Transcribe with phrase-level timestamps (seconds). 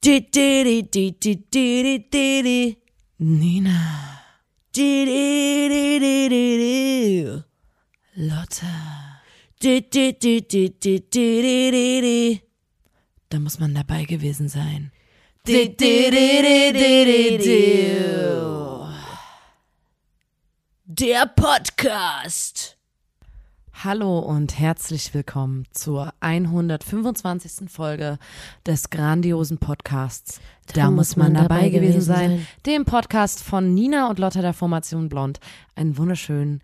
[0.00, 2.78] Di, di, di, di, di, di, di, di, di.
[3.18, 4.22] Nina.
[4.70, 7.42] Di, di, di, di, di, di.
[8.14, 9.22] Lotta.
[9.58, 12.42] Di, di, di, di, di, di, di, di, di.
[13.28, 14.92] Da muss man dabei gewesen sein.
[15.44, 18.18] Di, di, di, di, di, di, di.
[20.86, 22.77] Der Podcast.
[23.84, 27.70] Hallo und herzlich willkommen zur 125.
[27.70, 28.18] Folge
[28.66, 30.40] des grandiosen Podcasts.
[30.74, 32.44] Da, muss man dabei gewesen sein.
[32.66, 35.38] Dem Podcast von Nina und Lotta der Formation Blond.
[35.76, 36.60] Einen wunderschönen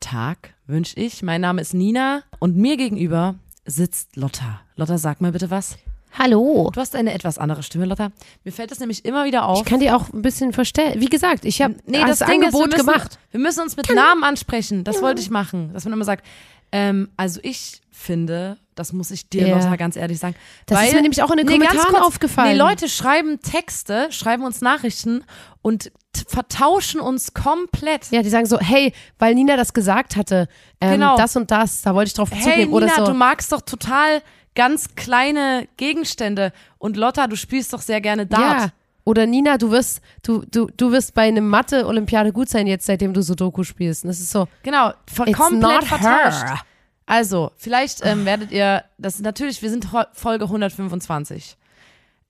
[0.00, 1.22] Tag wünsche ich.
[1.22, 4.60] Mein Name ist Nina und mir gegenüber sitzt Lotta.
[4.76, 5.78] Lotta, sag mal bitte was.
[6.18, 6.70] Hallo.
[6.72, 8.10] Du hast eine etwas andere Stimme, Lotta.
[8.44, 9.60] Mir fällt das nämlich immer wieder auf.
[9.60, 11.00] Ich kann dir auch ein bisschen verstellen.
[11.00, 13.18] Wie gesagt, ich habe Nee, das, Ding ist, wir müssen, gemacht.
[13.30, 14.84] Wir müssen uns mit Namen ansprechen.
[14.84, 15.72] Das wollte ich machen.
[15.72, 16.26] Dass man immer sagt,
[16.72, 19.58] ähm, also ich finde, das muss ich dir Ja.
[19.58, 20.34] noch mal ganz ehrlich sagen.
[20.66, 22.52] Das weil, ist mir nämlich auch in den nee, Kommentaren kurz, aufgefallen.
[22.52, 25.24] Nee, Leute schreiben Texte, schreiben uns Nachrichten
[25.62, 25.92] und
[26.26, 28.10] vertauschen uns komplett.
[28.10, 30.48] Ja, die sagen so, hey, weil Nina das gesagt hatte,
[30.80, 31.16] ähm, Genau.
[31.16, 32.72] das und das, da wollte ich drauf Bezug Hey nehmen.
[32.72, 33.12] Oder Nina, so.
[33.12, 34.22] du magst doch total
[34.54, 38.60] ganz kleine Gegenstände und Lotta, du spielst doch sehr gerne Dart.
[38.62, 38.68] ja.
[39.04, 43.14] Oder Nina, du wirst, du, du, du wirst bei einem Mathe-Olympiade gut sein jetzt, seitdem
[43.14, 44.04] du Sudoku spielst.
[44.04, 46.44] Und das ist so, Genau, ver It's komplett vertauscht.
[46.44, 46.60] her.
[47.06, 51.56] Also, vielleicht ähm, werdet ihr, das ist natürlich, wir sind Folge 125.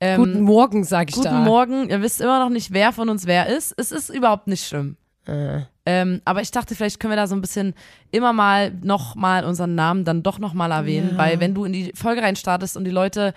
[0.00, 1.41] Ähm, guten Morgen, sag ich Guten da.
[1.41, 1.91] Morgen.
[1.91, 3.74] Ihr wisst immer noch nicht, wer von uns wer ist.
[3.76, 4.96] Es ist überhaupt nicht schlimm.
[5.30, 5.62] Äh.
[5.86, 7.74] Ähm, aber ich dachte, vielleicht können wir da so ein bisschen
[8.10, 11.18] immer mal noch mal unseren Namen dann doch noch mal erwähnen, Ja.
[11.18, 13.32] weil wenn du in die Folge reinstartest und die Leute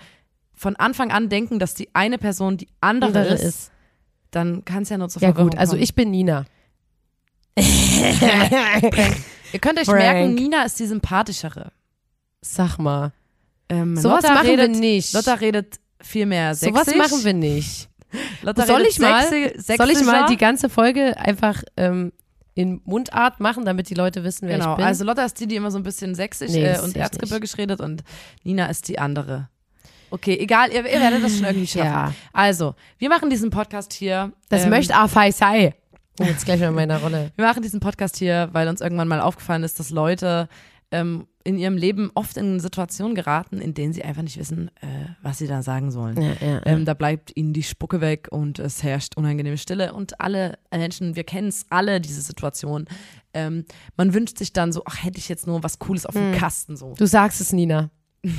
[0.54, 3.70] von Anfang an denken, dass die eine Person die andere, Andere ist, ist.
[4.30, 5.82] dann kann es ja nur zur Ja Verwirrung gut, also kommen.
[5.82, 6.44] ich bin Nina.
[9.52, 9.98] Ihr könnt euch Frank.
[10.00, 11.72] merken, Nina ist die sympathischere.
[12.40, 13.12] Sag mal.
[13.68, 15.12] Ähm, Sowas Lotta machen redet, wir nicht.
[15.14, 16.84] Lotta redet viel mehr sächsisch.
[16.84, 17.88] Sowas machen wir nicht.
[18.42, 19.26] Lotta Soll ich mal-
[19.56, 22.12] Soll ich mal die ganze Folge einfach ähm,
[22.54, 24.84] in Mundart machen, damit die Leute wissen, wer Genau, ich bin?
[24.86, 27.80] also Lotta ist die, die immer so ein bisschen sächsisch Nee, äh, und erzgebirgisch redet
[27.80, 28.04] und
[28.44, 29.48] Nina ist die andere.
[30.10, 31.86] Okay, egal, ihr, ihr werdet das schon irgendwie schaffen.
[31.86, 32.14] Ja.
[32.32, 34.32] Also, wir machen diesen Podcast hier.
[34.48, 35.74] das ähm, möchte Afai sei.
[36.20, 37.32] Oh, jetzt gleich mal in meiner Rolle.
[37.34, 40.48] Wir machen diesen Podcast hier, weil uns irgendwann mal aufgefallen ist, dass Leute
[40.90, 44.86] ähm, in ihrem Leben oft in Situationen geraten, in denen sie einfach nicht wissen, äh,
[45.22, 46.20] was sie da sagen sollen.
[46.20, 50.20] Ja, ja, Ähm, da bleibt ihnen die Spucke weg und es herrscht unangenehme Stille und
[50.20, 52.86] alle Menschen, wir kennen es alle, diese Situation.
[53.34, 53.64] Ähm,
[53.96, 56.38] man wünscht sich dann so, ach, hätte ich jetzt nur was Cooles auf dem Hm.
[56.38, 56.94] Kasten so.
[56.96, 57.90] Du sagst es, Nina.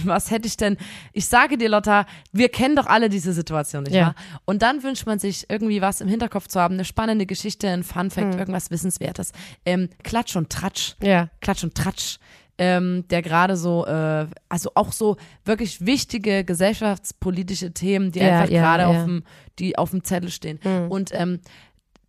[0.04, 0.78] Was hätte ich denn?
[1.14, 4.08] Ich sage dir, Lotta, wir kennen doch alle diese Situation, nicht Ja.
[4.08, 4.16] wahr?
[4.46, 7.84] Und dann wünscht man sich irgendwie was im Hinterkopf zu haben, eine spannende Geschichte, ein
[7.84, 8.40] Fun Fact, Hm.
[8.40, 9.32] irgendwas Wissenswertes.
[9.66, 10.96] Ähm, Klatsch und Tratsch.
[11.02, 11.30] Ja.
[11.42, 12.18] Klatsch und Tratsch,
[12.58, 16.44] ähm, der gerade so, äh, also auch so wirklich wichtige
[16.90, 19.24] gesellschaftspolitische Themen, die Ja, einfach ja, gerade auf dem,
[19.60, 20.60] die auf dem Zettel stehen.
[20.64, 20.90] Mhm.
[20.92, 21.40] Und ähm,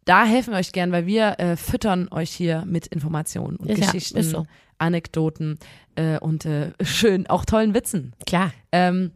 [0.04, 3.75] da helfen wir euch gern, weil wir äh, füttern euch hier mit Informationen und ja,
[3.75, 4.47] Geschichten, ist so.
[4.78, 5.59] Anekdoten
[5.94, 8.14] äh, und äh, schön auch tollen Witzen.
[8.26, 8.53] Klar.
[8.72, 9.12] Ähm,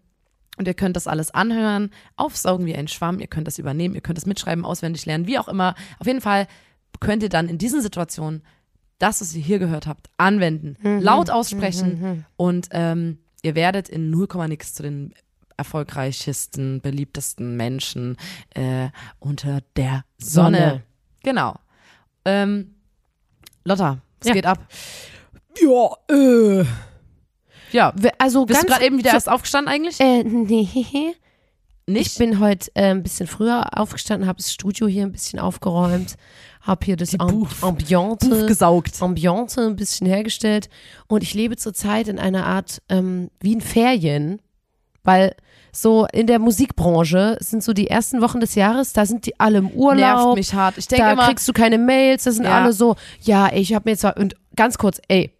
[0.58, 4.02] und ihr könnt das alles anhören, aufsaugen wie ein Schwamm, ihr könnt das übernehmen, ihr
[4.02, 5.74] könnt das mitschreiben, auswendig lernen, wie auch immer.
[5.98, 6.46] Auf jeden Fall
[7.00, 8.42] könnt ihr dann in diesen Situationen
[8.98, 11.00] das, was ihr hier gehört habt, anwenden, Mhm.
[11.00, 15.14] laut aussprechen und ähm, ihr werdet in 0, nix zu den
[15.56, 18.16] erfolgreichsten, beliebtesten Menschen
[18.54, 18.88] äh,
[19.18, 20.58] unter der Sonne.
[20.58, 20.82] Sonne.
[21.22, 21.54] Genau.
[22.26, 22.74] Ähm,
[23.64, 24.34] Lotta, was Ja.
[24.34, 24.66] geht ab?
[25.58, 26.64] Ja, äh.
[27.72, 30.00] Ja, Also bist ganz du gerade eben wieder so, erst aufgestanden eigentlich?
[30.00, 30.68] Äh, nee.
[31.86, 32.18] Ich Nicht?
[32.18, 36.14] bin heute äh, ein bisschen früher aufgestanden, habe das Studio hier ein bisschen aufgeräumt,
[36.60, 37.64] habe hier das Am Buff.
[37.64, 39.00] Ambiente, gesaugt.
[39.02, 40.68] Ambiente ein bisschen hergestellt
[41.08, 44.40] und ich lebe zurzeit in einer Art ähm, wie in Ferien,
[45.02, 45.34] weil
[45.72, 49.58] so in der Musikbranche sind so die ersten Wochen des Jahres, da sind die alle
[49.58, 50.78] im Nervt Urlaub, mich hart.
[50.78, 52.60] Ich denke da immer, kriegst du keine Mails, da sind Ja.
[52.62, 55.32] alle so, ja, ey, ich habe mir jetzt mal, und ganz kurz, ey,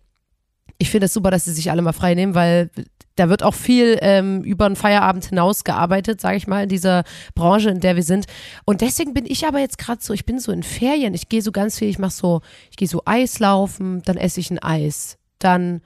[0.81, 2.71] ich finde es super, dass sie sich alle mal frei nehmen, weil
[3.17, 7.05] da wird auch viel ähm, über den Feierabend hinaus gearbeitet, sage ich mal, in dieser
[7.35, 8.25] Branche, in der wir sind.
[8.65, 11.43] Und deswegen bin ich aber jetzt gerade so, ich bin so in Ferien, ich gehe
[11.43, 12.41] so ganz viel, ich mache so,
[12.71, 15.83] ich gehe so Eislaufen, dann esse ich ein Eis, dann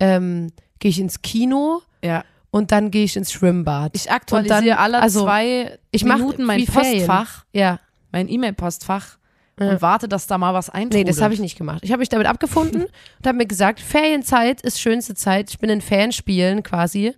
[0.00, 3.90] ähm, gehe ich ins Kino ja, und dann gehe ich ins Schwimmbad.
[3.94, 6.64] ich aktualisiere dann- alle also, zwei ich Minuten mein.
[6.64, 7.80] Postfach, ja.
[8.12, 9.17] mein E-Mail-Postfach
[9.60, 9.70] Ja.
[9.70, 11.08] und warte, dass da mal was Nee, eintrudelt.
[11.08, 11.80] das habe ich nicht gemacht.
[11.82, 15.50] Ich habe mich damit abgefunden und habe mir gesagt, Ferienzeit ist schönste Zeit.
[15.50, 17.14] Ich bin in Fanspielen quasi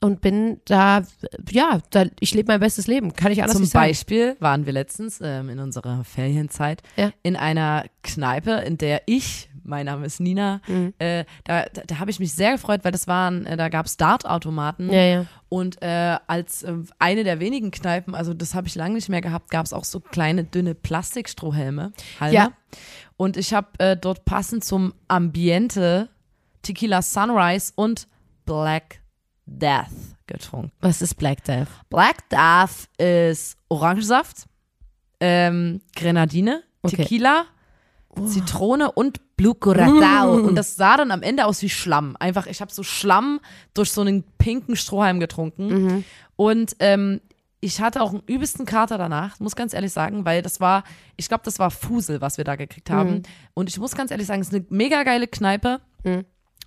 [0.00, 1.02] und bin da,
[1.50, 3.14] ja, da, ich lebe mein bestes Leben.
[3.14, 3.86] Kann ich anders Zum nicht sagen.
[3.88, 7.10] Beispiel waren wir letztens ähm, in unserer Ferienzeit Ja.
[7.22, 10.60] in einer Kneipe, in der ich mein Name ist Nina.
[10.98, 13.86] Äh, da da, da habe ich mich sehr gefreut, weil das waren, äh, da gab
[13.86, 14.92] es Dartautomaten.
[14.92, 15.26] Ja, ja.
[15.48, 19.20] Und äh, als äh, eine der wenigen Kneipen, also das habe ich lange nicht mehr
[19.20, 21.92] gehabt, gab es auch so kleine, dünne Plastikstrohhelme.
[22.20, 22.34] Halme.
[22.34, 22.52] Ja.
[23.16, 26.08] Und ich habe äh, dort passend zum Ambiente
[26.62, 28.08] Tequila Sunrise und
[28.44, 29.00] Black
[29.46, 29.88] Death
[30.26, 30.72] getrunken.
[30.80, 31.68] Was ist Black Death?
[31.90, 34.46] Black Death ist Orangensaft,
[35.20, 36.96] ähm, Grenadine, Okay.
[36.96, 37.46] Tequila,
[38.26, 40.34] Zitrone und Blue Curacao.
[40.48, 42.16] Und das sah dann am Ende aus wie Schlamm.
[42.20, 43.40] Einfach, ich habe so Schlamm
[43.74, 46.04] durch so einen pinken Strohhalm getrunken.
[46.36, 47.20] Und ähm,
[47.60, 50.84] ich hatte auch einen übelsten Kater danach, muss ganz ehrlich sagen, weil das war,
[51.16, 53.22] ich glaube, das war Fusel, was wir da gekriegt haben.
[53.54, 55.80] Und ich muss ganz ehrlich sagen, es ist eine mega geile Kneipe.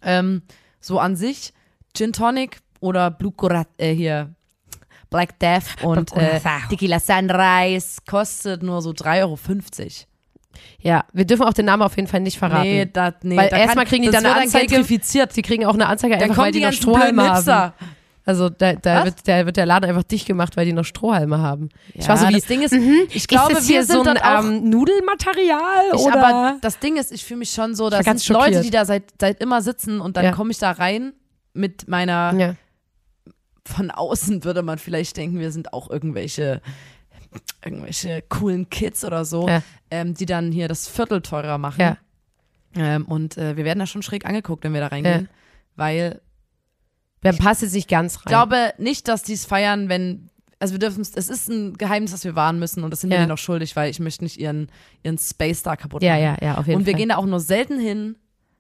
[0.02, 0.42] Ähm,
[0.80, 1.54] so an sich,
[1.96, 4.34] Gin Tonic oder Blue Curacao, äh, hier,
[5.10, 6.40] Black Death und äh.
[6.70, 9.38] Tequila Sunrise kostet nur so 3,50 Euro.
[10.80, 12.64] Ja, wir dürfen auch den Namen auf jeden Fall nicht verraten.
[12.70, 14.84] Nee, da, nee, Weil da erstmal kriegen die dann eine Anzeige.
[14.84, 17.74] Sie kriegen auch eine Anzeige einfach, weil die die noch Strohhalme haben.
[18.28, 21.38] Also da, da, wird, da wird der Laden einfach dicht gemacht, weil die noch Strohhalme
[21.38, 21.70] haben.
[21.94, 24.10] ich war so wie, das Ding ist, mhm, ich glaube, ist wir hier sind so
[24.10, 24.20] ein
[24.62, 26.26] ähm, Nudelmaterial Ich, oder?
[26.28, 28.66] aber das Ding ist, ich fühle mich schon so, ganz sind Leute, schockiert.
[28.66, 30.32] die da seit, seit immer sitzen und dann Ja.
[30.34, 31.14] komme ich da rein
[31.54, 32.56] mit meiner, ja.
[33.66, 36.62] von außen würde man vielleicht denken, wir sind auch irgendwelche,
[37.64, 39.62] irgendwelche coolen Kids oder so, Ja.
[39.92, 41.82] ähm, die dann hier das Viertel teurer machen.
[41.82, 41.98] Ja.
[42.76, 45.30] Ähm, und äh, wir werden da schon schräg angeguckt, wenn wir da reingehen,
[45.76, 46.22] weil
[47.22, 48.22] Wir passt jetzt nicht ganz rein.
[48.26, 50.30] ich glaube nicht, dass die es feiern, wenn
[50.60, 53.12] also wir dürfen es, es ist ein Geheimnis, das wir wahren müssen und das sind
[53.12, 53.24] wir Ja.
[53.24, 54.70] denen auch schuldig, weil ich möchte nicht ihren,
[55.04, 56.24] ihren Space da kaputt ja, machen.
[56.24, 57.00] ja, ja, auf jeden und wir Fall.
[57.00, 58.16] gehen da auch nur selten hin.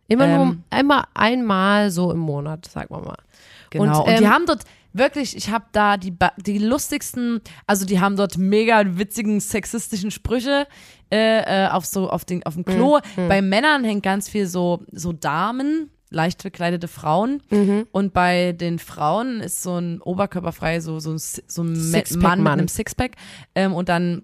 [0.08, 3.18] Immer nur ähm, einmal, einmal so im Monat, sagen wir mal.
[3.72, 4.04] Genau.
[4.04, 4.64] Und, ähm, die haben dort
[4.94, 10.68] wirklich, ich habe da die, die lustigsten, also die haben dort mega witzigen sexistischen Sprüche
[11.12, 13.00] äh, äh, auf so auf den auf dem Klo.
[13.16, 13.28] Mhm.
[13.28, 17.88] Bei Männern hängt ganz viel so so Damen, leicht verkleidete Frauen Mhm.
[17.92, 22.22] und bei den Frauen ist so ein oberkörperfrei so so ein, so ein Ma- Sixpack
[22.24, 22.60] Mann mit Mann.
[22.60, 23.12] einem Sixpack
[23.56, 24.24] ähm, und dann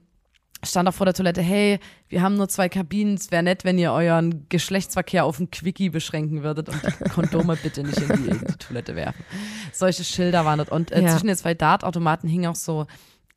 [0.63, 1.80] stand auch vor der Toilette, hey,
[2.10, 5.89] wir haben nur zwei Kabinen, es wäre nett, wenn ihr euren Geschlechtsverkehr auf ein Quickie
[5.89, 9.24] beschränken würdet und die Kondome bitte nicht in die, in die Toilette werfen.
[9.71, 10.69] Solche Schilder waren dort.
[10.71, 11.10] Und äh, Ja.
[11.10, 12.86] zwischen den zwei Dartautomaten hing auch so,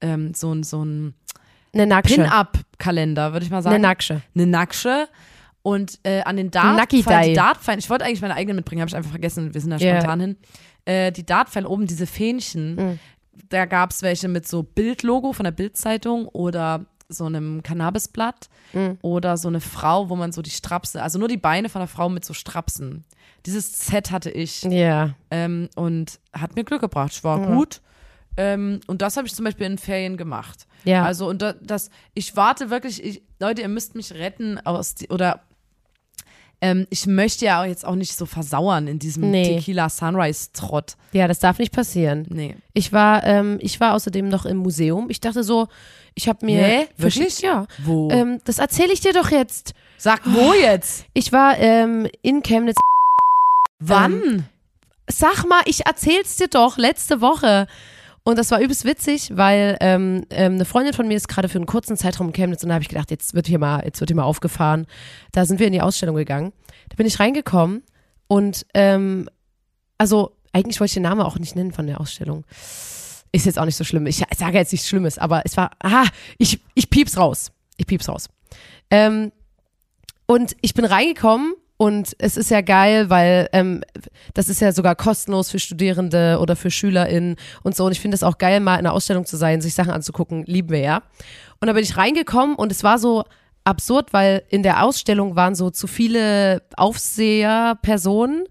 [0.00, 1.14] ähm, so, ein- so ein.
[1.72, 3.74] Pin-Up-Kalender, würde ich mal sagen.
[3.76, 4.22] Eine Nacksche.
[4.34, 5.08] Eine Nacksche.
[5.62, 9.10] Und äh, an den Dart, Dartpfeilen, ich wollte eigentlich meine eigenen mitbringen, habe ich einfach
[9.10, 9.96] vergessen, wir sind da Ja.
[9.96, 10.36] spontan hin.
[10.84, 12.98] Äh, die Dartpfeile oben, diese Fähnchen, Mhm.
[13.48, 18.98] da gab es welche mit so Bildlogo von der Bildzeitung oder so einem Cannabisblatt Mhm.
[19.02, 21.88] oder so eine Frau, wo man so die Strapse, also nur die Beine von der
[21.88, 23.04] Frau mit so Strapsen.
[23.46, 25.14] Dieses Set hatte ich Ja.
[25.30, 27.12] ähm, und hat mir Glück gebracht.
[27.12, 27.80] Ich war gut.
[28.36, 30.66] Ähm, und das habe ich zum Beispiel in Ferien gemacht.
[30.84, 31.04] Ja.
[31.04, 35.08] Also und da, das, ich warte wirklich, ich, Leute, ihr müsst mich retten aus die,
[35.08, 35.40] oder
[36.60, 39.56] ähm, ich möchte ja jetzt auch nicht so versauern in diesem Nee.
[39.56, 40.96] Tequila Sunrise Trott.
[41.12, 42.26] ja, das darf nicht passieren.
[42.30, 42.56] Nee.
[42.72, 45.10] Ich war, ähm, ich war außerdem noch im Museum.
[45.10, 45.68] Ich dachte so,
[46.14, 46.88] ich habe mir Nee?
[46.96, 47.40] Wirklich?
[47.40, 47.66] Ja.
[47.84, 48.10] Wo?
[48.10, 49.74] Ähm, das erzähle ich dir doch jetzt.
[49.98, 51.04] Sag wo jetzt?
[51.12, 52.76] Ich war ähm, in Chemnitz.
[53.78, 54.46] Wann?
[55.08, 57.66] Sag mal, ich erzähl's dir doch letzte Woche.
[58.26, 61.58] Und das war übelst witzig, weil ähm, ähm, eine Freundin von mir ist gerade für
[61.58, 64.00] einen kurzen Zeitraum in Chemnitz und da habe ich gedacht, jetzt wird hier mal, jetzt
[64.00, 64.88] wird hier mal aufgefahren.
[65.30, 66.52] Da sind wir in die Ausstellung gegangen.
[66.88, 67.84] Da bin ich reingekommen
[68.26, 69.30] und ähm,
[69.96, 72.44] also eigentlich wollte ich den Namen auch nicht nennen von der Ausstellung.
[73.30, 74.08] Ist jetzt auch nicht so schlimm.
[74.08, 77.52] Ich sage jetzt nichts Schlimmes, aber es war, ah, ich, ich pieps raus.
[77.76, 78.28] Ich pieps raus.
[78.90, 79.30] Ähm,
[80.26, 83.82] und ich bin reingekommen und es ist ja geil, weil ähm,
[84.34, 87.84] das ist ja sogar kostenlos für Studierende oder für SchülerInnen und so.
[87.84, 90.44] Und ich finde es auch geil, mal in einer Ausstellung zu sein, sich Sachen anzugucken,
[90.46, 91.02] lieben wir ja.
[91.60, 93.24] Und da bin ich reingekommen und es war so
[93.64, 98.44] absurd, weil in der Ausstellung waren so zu viele Aufseherpersonen.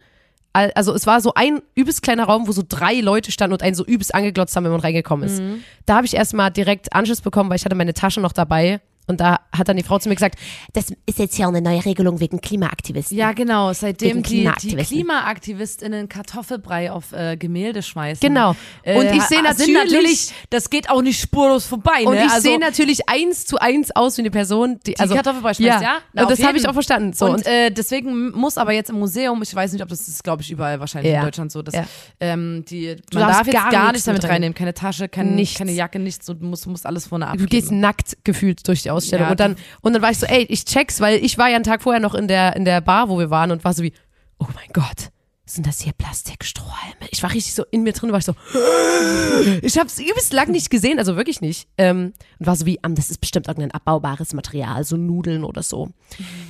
[0.54, 3.64] Al- Also es war so ein übelst kleiner Raum, wo so drei Leute standen und
[3.64, 5.42] einen so übelst angeglotzt haben, wenn man reingekommen ist.
[5.86, 8.80] Da habe ich erstmal direkt Anschluss bekommen, weil ich hatte meine Tasche noch dabei.
[9.08, 10.40] Und da hat dann die Frau zu mir gesagt,
[10.74, 13.18] das ist jetzt ja auch eine neue Regelung wegen Klimaaktivisten.
[13.18, 13.72] Ja, genau.
[13.74, 14.76] Seitdem die, die.
[14.76, 18.28] KlimaaktivistInnen Kartoffelbrei auf äh, Gemälde schmeißen.
[18.28, 18.50] Genau.
[18.50, 22.04] Und ich sehe sind natürlich- das geht auch nicht spurlos vorbei.
[22.06, 22.26] Und ne?
[22.26, 25.54] ich also, sehe natürlich eins zu eins aus wie eine Person, die, die also Kartoffelbrei
[25.54, 25.98] schmeißt, ja?
[26.14, 27.14] Na, und das habe ich auch verstanden.
[27.14, 30.08] So, und und, äh, deswegen muss aber jetzt im Museum, ich weiß nicht, ob das
[30.08, 31.20] ist, glaube ich, überall wahrscheinlich Ja.
[31.20, 31.86] in Deutschland so, dass Ja.
[32.20, 34.36] ähm, die, man darfst darf jetzt gar gar, nichts damit mit rein.
[34.36, 37.50] reinnehmen, keine Tasche, kein, keine Jacke, nichts, du musst, du musst alles vorne du abgeben.
[37.50, 39.26] gehst nackt gefühlt durch die Ausstellung.
[39.26, 41.56] Ja, und dann und dann war ich so, ey, ich check's, weil ich war ja
[41.56, 43.84] einen Tag vorher noch in der in der Bar, wo wir waren und war so
[43.84, 43.94] wie,
[44.40, 45.12] oh mein Gott,
[45.48, 47.08] sind das hier Plastikstrohhalme?
[47.12, 48.34] Ich war richtig so in mir drin, war ich so,
[49.62, 51.68] ich habe es übelst lang nicht gesehen, also wirklich nicht.
[51.78, 55.90] Ähm, und war so wie, das ist bestimmt irgendein abbaubares Material, so Nudeln oder so.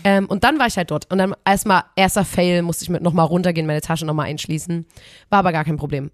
[0.05, 1.11] Ähm, und dann war ich halt dort.
[1.11, 4.85] Und dann erstmal, erster Fail, musste ich mit nochmal runtergehen, meine Tasche nochmal einschließen.
[5.29, 6.09] War aber gar kein Problem.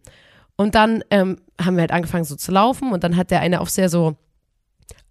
[0.56, 3.62] Und dann ähm, haben wir halt angefangen so zu laufen und dann hat der eine
[3.62, 4.18] Aufseher so,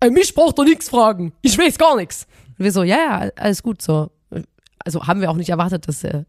[0.00, 2.26] äh, mich braucht doch nichts fragen, ich weiß gar nichts.
[2.58, 4.10] Und wir so, ja, ja, alles gut, so.
[4.82, 6.24] Also haben wir auch nicht erwartet, dass er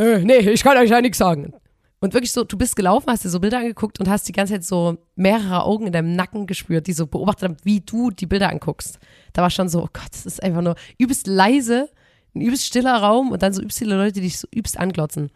[0.00, 1.52] äh, nee, ich kann euch ja nichts sagen.
[2.00, 4.54] Und wirklich so, du bist gelaufen, hast dir so Bilder angeguckt und hast die ganze
[4.54, 8.24] Zeit so mehrere Augen in deinem Nacken gespürt, die so beobachtet haben, wie du die
[8.24, 8.98] Bilder anguckst.
[9.34, 11.90] Da war schon so, oh Gott, das ist einfach nur übelst leise,
[12.34, 15.30] ein übelst stiller Raum und dann so übelst viele Leute, die dich so übelst anglotzen.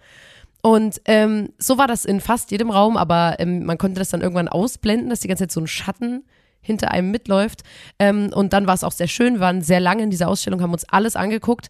[0.62, 4.22] Und ähm, so war das in fast jedem Raum, aber ähm, man konnte das dann
[4.22, 6.24] irgendwann ausblenden, dass die ganze Zeit so ein Schatten
[6.64, 7.62] hinter einem mitläuft.
[7.98, 10.62] Ähm, und dann war es auch sehr schön, wir waren sehr lange in dieser Ausstellung,
[10.62, 11.68] haben uns alles angeguckt.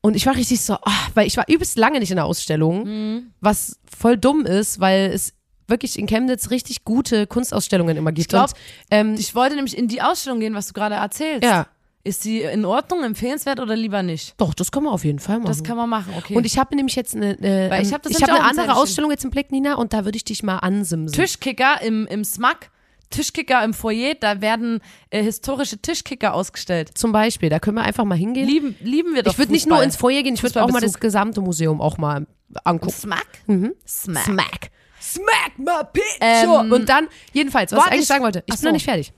[0.00, 2.84] Und ich war richtig so, oh, weil ich war übelst lange nicht in der Ausstellung,
[2.84, 3.32] mhm.
[3.40, 5.32] was voll dumm ist, weil es
[5.68, 8.26] wirklich in Chemnitz richtig gute Kunstausstellungen immer gibt.
[8.26, 8.54] Ich, glaub, und,
[8.90, 11.44] ähm, ich wollte nämlich in die Ausstellung gehen, was du gerade erzählst.
[11.44, 11.66] Ja.
[12.04, 14.34] Ist sie in Ordnung, empfehlenswert oder lieber nicht?
[14.36, 15.48] Doch, das kann man auf jeden Fall machen.
[15.48, 16.36] Das kann man machen, okay.
[16.36, 19.30] Und ich habe nämlich jetzt eine, Weil ich habe hab eine andere Ausstellung jetzt im
[19.30, 21.20] Blick, Nina, und da würde ich dich mal ansimsen.
[21.20, 22.70] Tischkicker im, im Smack.
[23.10, 26.90] Tischkicker im Foyer, da werden äh, historische Tischkicker ausgestellt.
[26.96, 28.48] Zum Beispiel, da können wir einfach mal hingehen.
[28.48, 30.80] Lieben, lieben wir doch Ich würde nicht nur ins Foyer gehen, ich würde auch mal
[30.80, 32.26] das gesamte Museum auch mal
[32.64, 32.92] angucken.
[32.92, 33.26] Smack?
[33.46, 33.74] Mhm.
[33.86, 34.24] Smack.
[34.24, 34.70] Smack.
[35.00, 36.04] Smack my bitch.
[36.20, 38.66] Ähm, und dann, jedenfalls, was ich eigentlich sagen wollte, ich bin so.
[38.66, 39.12] noch nicht fertig.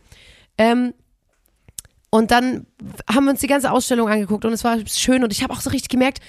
[0.59, 0.93] Ähm,
[2.11, 2.67] und dann
[3.09, 5.61] haben wir uns die ganze Ausstellung angeguckt und es war schön und ich habe auch
[5.61, 6.21] so richtig gemerkt,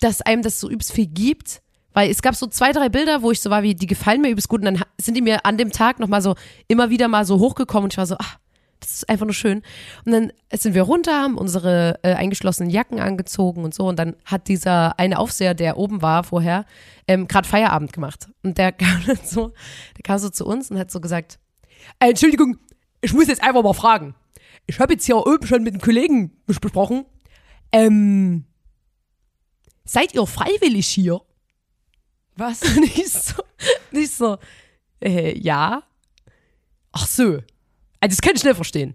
[0.00, 3.30] dass einem das so übelst viel gibt weil es gab so zwei, drei Bilder, wo
[3.30, 4.60] ich so war, wie die gefallen mir übelst gut.
[4.60, 6.34] Und dann sind die mir an dem Tag nochmal so
[6.68, 8.38] immer wieder mal so hochgekommen und ich war so, ach,
[8.80, 9.62] das ist einfach nur schön.
[10.04, 13.86] Und dann sind wir runter, haben unsere äh, eingeschlossenen Jacken angezogen und so.
[13.86, 16.64] Und dann hat dieser eine Aufseher, der oben war vorher,
[17.06, 18.28] ähm, gerade Feierabend gemacht.
[18.42, 19.52] Und der kam dann so,
[19.96, 21.38] der kam so zu uns und hat so gesagt,
[21.98, 22.56] äh, Entschuldigung,
[23.00, 24.14] ich muss jetzt einfach mal fragen.
[24.66, 27.04] Ich habe jetzt hier oben schon mit einem Kollegen besprochen.
[27.72, 28.44] Ähm,
[29.84, 31.20] seid ihr freiwillig hier?
[32.40, 32.62] Was?
[32.80, 33.42] nicht so,
[33.90, 34.38] nicht so,
[34.98, 35.82] äh, ja.
[36.90, 37.24] Ach so.
[38.00, 38.94] Also das kann ich schnell verstehen.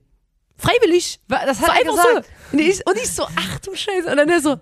[0.58, 1.20] Freiwillig.
[1.28, 2.26] Das hat so er einfach gesagt.
[2.26, 2.58] so.
[2.58, 4.10] Und ich, und ich so, ach du Scheiße.
[4.10, 4.58] Und dann er so,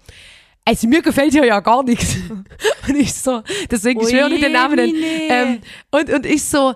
[0.66, 2.18] also mir gefällt hier ja gar nichts.
[2.88, 4.96] Und ich so, deswegen, ich will auch nicht den Namen nennen.
[5.30, 5.62] Ähm,
[5.92, 6.74] und, und ich so,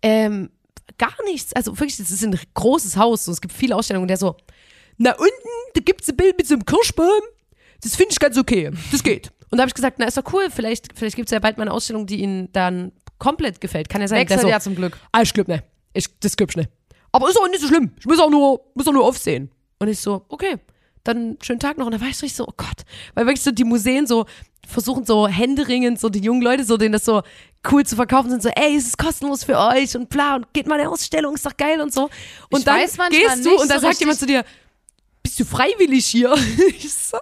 [0.00, 0.50] ähm,
[0.96, 1.52] gar nichts.
[1.52, 3.26] Also wirklich, das ist ein großes Haus.
[3.26, 4.04] So, es gibt viele Ausstellungen.
[4.04, 4.36] Und der so,
[4.96, 7.20] na unten, da gibt's ein Bild mit so einem Kirschbaum.
[7.82, 8.70] Das finde ich ganz okay.
[8.90, 9.30] Das geht.
[9.52, 11.58] Und da habe ich gesagt, na ist doch cool, vielleicht, vielleicht gibt es ja bald
[11.58, 13.90] mal eine Ausstellung, die Ihnen dann komplett gefällt.
[13.90, 14.20] Kann ja sein.
[14.20, 14.98] Wechselt so, ja zum Glück.
[15.12, 15.64] Ah, ich glaube nicht.
[15.92, 16.70] Ich, das glaub ich nicht.
[17.12, 17.92] Aber ist auch nicht so schlimm.
[17.98, 19.50] Ich muss auch nur, muss auch nur aufsehen.
[19.78, 20.56] Und ich so, okay,
[21.04, 21.84] dann schönen Tag noch.
[21.84, 22.86] Und dann war ich so, ich so, oh Gott.
[23.12, 24.24] Weil wirklich so die Museen so
[24.66, 27.22] versuchen so händeringend so die jungen Leute so denen das so
[27.70, 30.66] cool zu verkaufen sind so ey es ist kostenlos für euch und bla und geht
[30.66, 32.08] mal in eine Ausstellung ist doch geil und so
[32.50, 34.44] und Ich dann gehst du und dann so sagt jemand zu dir
[35.32, 36.34] bist du freiwillig hier
[36.80, 37.18] so,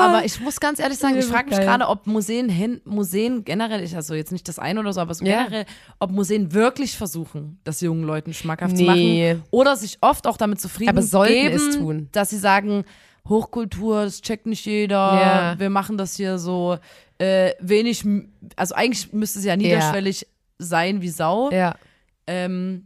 [0.00, 3.44] Aber ich muss ganz ehrlich sagen, ich Ja, frage mich gerade, ob Museen hin, Museen
[3.44, 5.44] generell, ich also jetzt nicht das eine oder so, aber so Ja.
[5.44, 5.66] generell,
[6.00, 9.34] ob Museen wirklich versuchen, das jungen Leuten schmackhaft zu Nee.
[9.34, 12.08] machen oder sich oft auch damit zufrieden Aber sollten geben, es tun.
[12.12, 12.84] dass sie sagen,
[13.28, 15.58] Hochkultur, das checkt nicht jeder, Ja.
[15.58, 16.78] wir machen das hier so
[17.18, 18.04] äh, wenig,
[18.56, 20.26] also eigentlich müsste es ja niederschwellig
[20.58, 21.76] sein wie Sau, ja
[22.28, 22.85] ähm,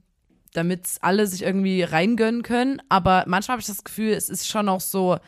[0.53, 2.83] damit alle sich irgendwie reingönnen können.
[2.89, 5.19] Aber manchmal habe ich das Gefühl, es ist schon auch so,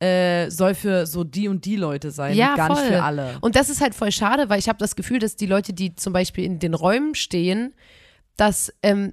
[0.00, 2.88] äh, soll für so die und die Leute sein, Ja, gar nicht voll.
[2.88, 3.38] für alle.
[3.40, 5.94] Und das ist halt voll schade, weil ich habe das Gefühl, dass die Leute, die
[5.94, 7.74] zum Beispiel in den Räumen stehen,
[8.36, 9.12] dass ähm,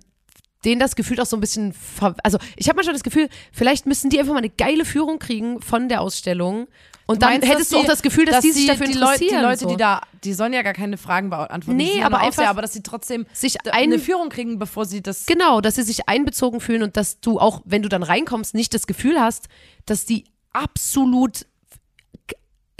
[0.65, 3.85] denen das Gefühl auch so ein bisschen, ver also ich habe manchmal das Gefühl, vielleicht
[3.85, 6.67] müssen die einfach mal eine geile Führung kriegen von der Ausstellung
[7.05, 9.13] und dann Meinst, hättest dass du auch das Gefühl, dass, die sich dafür die Leute,
[9.23, 9.39] interessieren.
[9.39, 9.69] die Leute, so.
[9.69, 11.75] die da, die sollen ja gar keine Fragen beantworten.
[11.75, 15.25] Nee, aber einfach aber dass sie trotzdem sich eine Führung kriegen, bevor sie das.
[15.25, 18.73] Genau, dass sie sich einbezogen fühlen und dass du auch, wenn du dann reinkommst, nicht
[18.73, 19.47] das Gefühl hast,
[19.85, 21.45] dass die absolut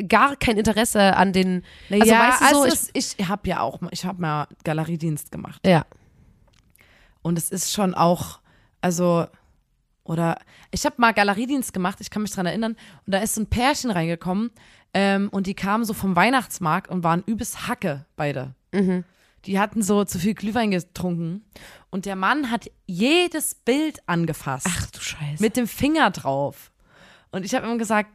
[0.07, 1.63] gar kein Interesse an den.
[1.89, 4.47] Also ja, weißt du so, also es, ich habe ja auch, mal- ich habe mal
[4.63, 5.59] Galeriedienst gemacht.
[5.63, 5.85] ich, ja.
[7.21, 8.39] Und es ist schon auch,
[8.81, 9.27] also,
[10.03, 10.37] oder
[10.71, 13.47] ich habe mal Galeriedienst gemacht, ich kann mich dran erinnern, und da ist so ein
[13.47, 14.51] Pärchen reingekommen
[14.93, 18.53] ähm, und die kamen so vom Weihnachtsmarkt und waren übelst Hacke, beide.
[19.45, 21.43] Die hatten so zu viel Glühwein getrunken
[21.91, 24.67] und der Mann hat jedes Bild angefasst.
[24.69, 25.41] Ach du Scheiße.
[25.43, 26.71] Mit dem Finger drauf.
[27.31, 28.09] Und ich habe immer gesagt,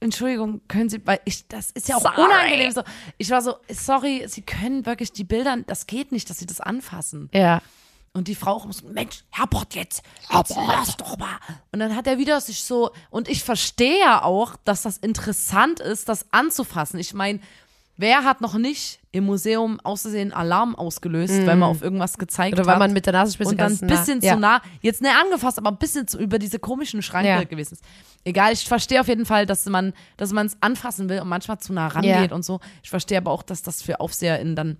[0.00, 2.20] Entschuldigung, können Sie, weil ich, das ist ja auch Sorry.
[2.22, 2.72] unangenehm.
[2.72, 2.82] So,
[3.18, 6.60] ich war so, sorry, Sie können wirklich die Bilder, das geht nicht, dass Sie das
[6.60, 7.28] anfassen.
[7.32, 7.60] ja.
[8.14, 11.38] Und die Frau muss, Mensch, Herbert jetzt, jetzt lass doch mal.
[11.72, 15.80] Und dann hat er wieder sich so, und ich verstehe ja auch, dass das interessant
[15.80, 17.00] ist, das anzufassen.
[17.00, 17.40] Ich meine,
[17.96, 22.66] wer hat noch nicht im Museum auszusehen Alarm ausgelöst, weil man auf irgendwas gezeigt Oder
[22.66, 22.80] weil hat?
[22.80, 24.34] man mit der Nasenspitze und dann ganz ein nah- bisschen ja.
[24.34, 27.44] zu nah, jetzt nicht angefasst, aber ein bisschen zu, über diese komischen Schranke Ja.
[27.44, 27.84] gewesen ist.
[28.24, 31.58] Egal, ich verstehe auf jeden Fall, dass man dass man es anfassen will und manchmal
[31.60, 32.34] zu nah rangeht Ja.
[32.34, 32.60] und so.
[32.82, 34.76] Ich verstehe aber auch, dass das für AufseherInnen dann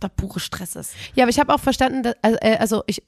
[0.00, 0.94] der pure Stress ist.
[1.14, 3.02] Ja, aber ich habe auch verstanden, dass, also, äh, also ich,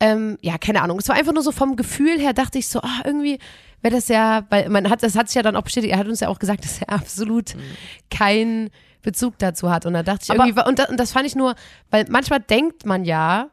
[0.00, 0.98] ähm, ja, keine Ahnung.
[0.98, 3.38] Es war einfach nur so vom Gefühl her, dachte ich so, ah, irgendwie
[3.82, 6.06] wäre das ja, weil man hat, das hat sich ja dann auch bestätigt, er hat
[6.08, 7.54] uns ja auch gesagt, dass er absolut
[8.10, 8.70] keinen
[9.02, 9.86] Bezug dazu hat.
[9.86, 11.54] Und da dachte ich Aber- irgendwie, und das, und das fand ich nur,
[11.90, 13.50] weil manchmal denkt man ja,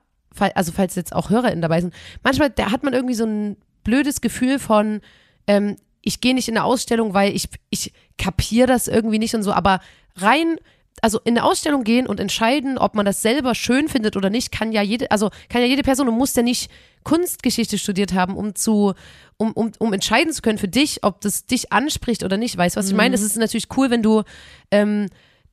[0.54, 1.94] also falls jetzt auch HörerInnen dabei sind,
[2.24, 5.02] manchmal da hat man irgendwie so ein blödes Gefühl von,
[5.48, 9.44] ähm, ich gehe nicht in eine Ausstellung, weil ich, ich kapiere das irgendwie nicht und
[9.44, 9.80] so, aber
[10.18, 10.58] rein,
[11.02, 14.52] also in eine Ausstellung gehen und entscheiden, ob man das selber schön findet oder nicht,
[14.52, 16.72] kann ja jede, also kann ja jede Person und muss ja nicht
[17.04, 18.94] Kunstgeschichte studiert haben, um zu,
[19.38, 22.58] um, um, um entscheiden zu können für dich, ob das dich anspricht oder nicht.
[22.58, 23.14] Weißt du, was ich meine?
[23.14, 24.24] Es ist natürlich cool, wenn du
[24.72, 25.08] ähm,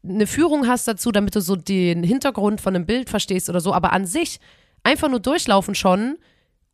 [0.05, 3.73] eine Führung hast dazu, damit du so den Hintergrund von einem Bild verstehst oder so,
[3.73, 4.41] aber an sich
[4.83, 6.19] einfach nur durchlaufen schon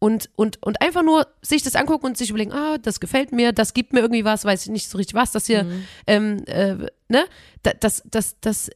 [0.00, 3.52] und, und, und einfach nur sich das angucken und sich überlegen, ah, das gefällt mir,
[3.52, 5.66] das gibt mir irgendwie was, weiß ich nicht so richtig was, das hier,
[6.06, 6.74] ähm, äh,
[7.08, 7.24] ne,
[7.62, 8.70] Da- das, das, das,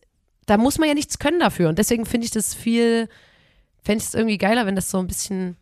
[0.46, 3.08] da muss man ja nichts können dafür und deswegen finde ich das viel,
[3.82, 5.56] fände ich es irgendwie geiler, wenn das so ein bisschen,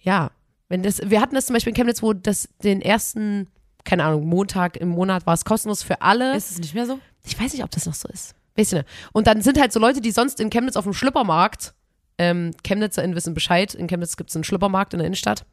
[0.00, 0.30] ja,
[0.68, 3.48] wenn das, wir hatten das zum Beispiel in Chemnitz, wo das den ersten,
[3.84, 6.34] keine Ahnung, Montag im Monat war es kostenlos für alle.
[6.36, 6.98] Ist es nicht mehr so?
[7.26, 8.34] Ich weiß nicht, ob das noch so ist.
[8.56, 8.84] Weißt du, ne?
[9.12, 11.74] Und dann sind halt so Leute, die sonst in Chemnitz auf dem Schlüppermarkt,
[12.18, 15.44] ähm, ChemnitzerInnen wissen Bescheid, in Chemnitz gibt es einen Schlüppermarkt in der Innenstadt,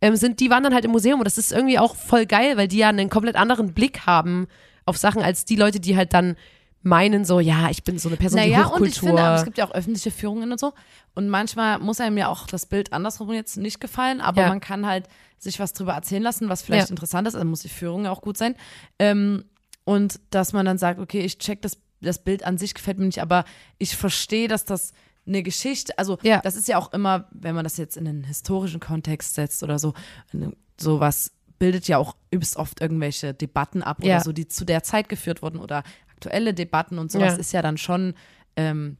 [0.00, 2.56] ähm, sind, die waren dann halt im Museum und das ist irgendwie auch voll geil,
[2.56, 4.46] weil die ja einen komplett anderen Blick haben
[4.84, 6.36] auf Sachen als die Leute, die halt dann
[6.82, 8.80] meinen so, ja, ich bin so eine Person, die Naja, Hochkultur.
[8.82, 10.72] und ich finde, aber es gibt ja auch öffentliche Führungen und so.
[11.14, 14.48] Und manchmal muss einem ja auch das Bild andersrum jetzt nicht gefallen, aber Ja.
[14.48, 15.08] man kann halt
[15.38, 16.90] sich was drüber erzählen lassen, was vielleicht Ja.
[16.90, 17.34] interessant ist.
[17.34, 18.54] Also muss die Führung ja auch gut sein.
[19.00, 19.46] Ähm,
[19.84, 23.06] und dass man dann sagt, okay, ich check das, das Bild an sich gefällt mir
[23.06, 23.44] nicht, aber
[23.78, 24.92] ich verstehe, dass das
[25.26, 26.40] eine Geschichte, also Ja.
[26.40, 29.78] das ist ja auch immer, wenn man das jetzt in einen historischen Kontext setzt oder
[29.78, 29.92] so,
[30.78, 34.20] sowas bildet ja auch übelst oft irgendwelche Debatten ab oder Ja.
[34.20, 37.38] so, die zu der Zeit geführt wurden oder aktuelle Debatten und sowas Ja.
[37.38, 38.14] ist ja dann schon,
[38.56, 38.98] ähm,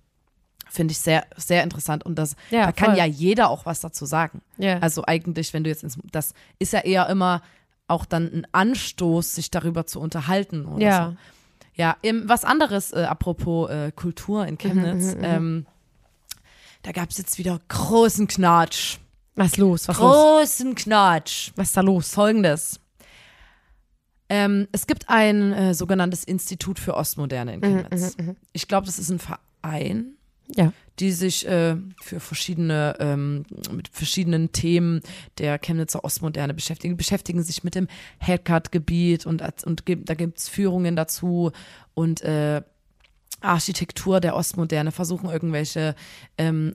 [0.68, 2.98] finde ich sehr, sehr interessant und das, Ja, da kann voll.
[2.98, 4.40] ja jeder auch was dazu sagen.
[4.80, 7.42] Also eigentlich, wenn du jetzt ins, das ist ja eher immer
[7.88, 11.06] auch dann ein Anstoß, sich darüber zu unterhalten oder Ja.
[11.10, 11.16] so.
[11.74, 15.66] Ja, was anderes, äh, apropos äh, Kultur Mhm, in Chemnitz, ähm,
[16.86, 18.98] da gab es jetzt wieder großen Knatsch.
[19.34, 19.88] Was ist los?
[19.88, 20.12] Was ist los?
[20.14, 21.50] Großen Knatsch.
[21.56, 22.10] Was ist da los?
[22.14, 22.78] Folgendes.
[24.28, 28.16] Ähm, es gibt ein äh, sogenanntes Institut für Ostmoderne Mhm, in Chemnitz.
[28.52, 30.14] Ich glaube, das ist ein Verein,
[30.56, 30.72] Ja.
[30.98, 35.00] die sich äh, für verschiedene, ähm, mit verschiedenen Themen
[35.38, 36.94] der Chemnitzer Ostmoderne beschäftigen.
[36.94, 37.86] Die beschäftigen sich mit dem
[38.20, 41.52] Haircut-Gebiet und, und gibt- da gibt's Führungen dazu
[41.94, 42.62] und äh,
[43.40, 45.94] Architektur der Ostmoderne, versuchen irgendwelche,
[46.38, 46.74] ähm,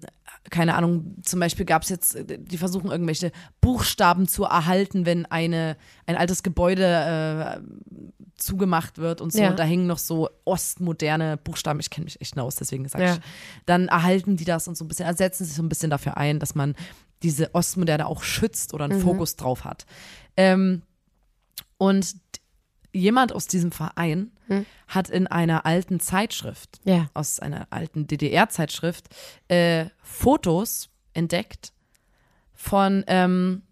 [0.49, 5.75] keine Ahnung, zum Beispiel gab es jetzt, die versuchen irgendwelche Buchstaben zu erhalten, wenn eine,
[6.05, 7.61] ein altes Gebäude äh,
[8.35, 9.41] zugemacht wird und so.
[9.41, 9.51] Ja.
[9.53, 11.79] Da hängen noch so ostmoderne Buchstaben.
[11.79, 13.13] Ich kenne mich echt aus, deswegen sage Ja.
[13.15, 13.19] ich.
[13.65, 16.39] Dann erhalten die das und so ein bisschen, ersetzen sich so ein bisschen dafür ein,
[16.39, 16.75] dass man
[17.23, 19.03] diese Ostmoderne auch schützt oder einen Mhm.
[19.03, 19.85] Fokus drauf hat.
[20.37, 20.81] Ähm,
[21.77, 22.15] und
[22.93, 24.65] jemand aus diesem Verein Hm.
[24.87, 27.09] hat in einer alten Zeitschrift, Ja.
[27.13, 29.07] aus einer alten DDR-Zeitschrift,
[29.47, 31.71] äh, Fotos entdeckt
[32.53, 33.63] von, ähm,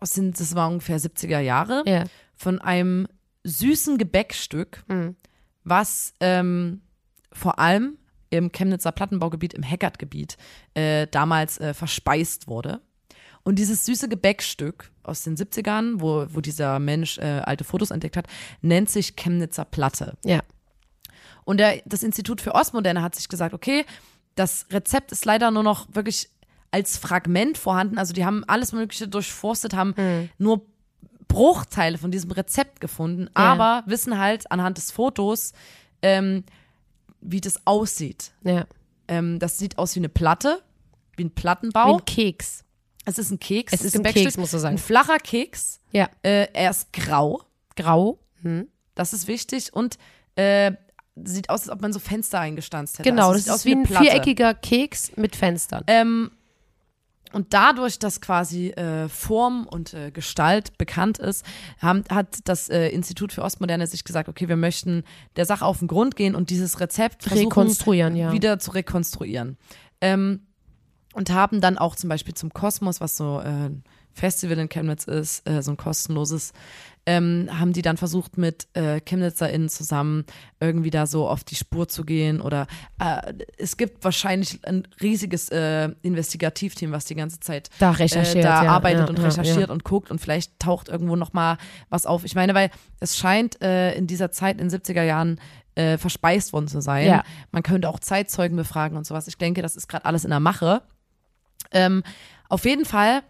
[0.00, 2.04] aus den, das war ungefähr 70er Jahre, Ja.
[2.34, 3.06] von einem
[3.44, 5.16] süßen Gebäckstück, Mhm.
[5.64, 6.82] was ähm,
[7.32, 7.96] vor allem
[8.30, 10.36] im Chemnitzer Plattenbaugebiet, im Heckert-Gebiet,
[10.74, 12.80] äh, damals äh, verspeist wurde.
[13.44, 18.16] Und dieses süße Gebäckstück aus den 70ern, wo, wo dieser Mensch äh, alte Fotos entdeckt
[18.16, 18.26] hat,
[18.60, 20.16] nennt sich Chemnitzer Platte.
[20.24, 20.40] Ja.
[21.44, 23.84] Und der, das Institut für Ostmoderne hat sich gesagt, okay,
[24.36, 26.28] das Rezept ist leider nur noch wirklich
[26.70, 27.98] als Fragment vorhanden.
[27.98, 30.30] Also die haben alles Mögliche durchforstet, haben Mhm.
[30.38, 30.66] nur
[31.28, 35.52] Bruchteile von diesem Rezept gefunden, aber wissen halt anhand des Fotos,
[36.02, 36.44] ähm,
[37.20, 38.32] wie das aussieht.
[38.44, 38.66] Ja.
[39.08, 40.62] Ähm, das sieht aus wie eine Platte,
[41.16, 41.96] wie ein Wie Plattenbau.
[41.96, 42.64] ein Keks.
[43.04, 43.72] Es ist ein Keks.
[43.72, 44.02] Es ist ein.
[44.02, 44.76] Keks, musst du sagen.
[44.76, 45.80] Ein flacher Keks.
[45.90, 46.08] Ja.
[46.22, 47.42] Äh, er ist grau.
[47.76, 48.18] Grau.
[48.42, 48.68] Hm.
[48.94, 49.72] Das ist wichtig.
[49.72, 49.98] Und
[50.36, 50.72] äh,
[51.16, 53.08] sieht aus, als ob man so Fenster eingestanzt hätte.
[53.08, 54.04] Genau, Also, das sieht aus ist wie ein Platte.
[54.04, 55.84] viereckiger Keks mit Fenstern.
[55.86, 56.30] Ähm,
[57.32, 61.44] und dadurch, dass quasi äh, Form und äh, Gestalt bekannt ist,
[61.78, 65.02] haben, hat das äh, Institut für Ostmoderne sich gesagt, okay, wir möchten
[65.36, 68.32] der Sache auf den Grund gehen und dieses Rezept versuchen, Rekonstruieren, ja.
[68.32, 69.56] wieder zu rekonstruieren.
[70.02, 70.46] Ähm,
[71.12, 75.04] und haben dann auch zum Beispiel zum Kosmos, was so äh, ein Festival in Chemnitz
[75.04, 76.52] ist, äh, so ein kostenloses,
[77.04, 80.24] ähm, haben die dann versucht, mit äh, ChemnitzerInnen zusammen
[80.60, 82.40] irgendwie da so auf die Spur zu gehen.
[82.40, 82.68] Oder
[83.00, 88.48] äh, es gibt wahrscheinlich ein riesiges äh, Investigativteam, was die ganze Zeit Da recherchiert, äh,
[88.48, 91.58] da ja, arbeitet ja, und ja, recherchiert und guckt und vielleicht taucht irgendwo noch mal
[91.88, 92.24] was auf.
[92.24, 92.70] Ich meine, weil
[93.00, 95.40] es scheint äh, in dieser Zeit in den 70er Jahren
[95.74, 97.22] äh, verspeist worden zu sein.
[97.50, 99.26] Man könnte auch Zeitzeugen befragen und sowas.
[99.26, 100.82] Ich denke, das ist gerade alles in der Mache.
[101.70, 102.02] Ähm,
[102.48, 103.22] auf jeden Fall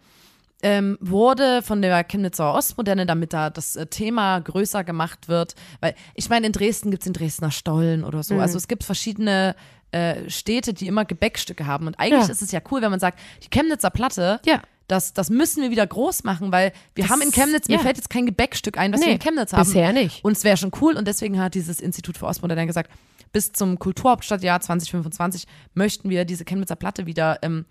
[0.64, 5.94] ähm, wurde von der Chemnitzer Ostmoderne, damit da das äh, Thema größer gemacht wird, weil
[6.14, 8.22] ich meine, in Dresden gibt es den Dresdner Stollen oder Mhm.
[8.22, 8.38] so.
[8.38, 9.56] Also es gibt verschiedene
[9.90, 11.86] äh, Städte, die immer Gebäckstücke haben.
[11.86, 12.32] Und eigentlich Ja.
[12.32, 14.62] ist es ja cool, wenn man sagt, die Chemnitzer Platte, Ja.
[14.88, 17.80] das, das müssen wir wieder groß machen, weil wir Das- haben in Chemnitz, mir ja.
[17.80, 19.64] fällt jetzt kein Gebäckstück ein, was wir Nee, in Chemnitz haben.
[19.64, 20.24] bisher nicht.
[20.24, 22.90] Und es wäre schon cool und deswegen hat dieses Institut für Ostmoderne gesagt,
[23.32, 27.64] bis zum Kulturhauptstadtjahr 2025 möchten wir diese Chemnitzer Platte wieder ähm,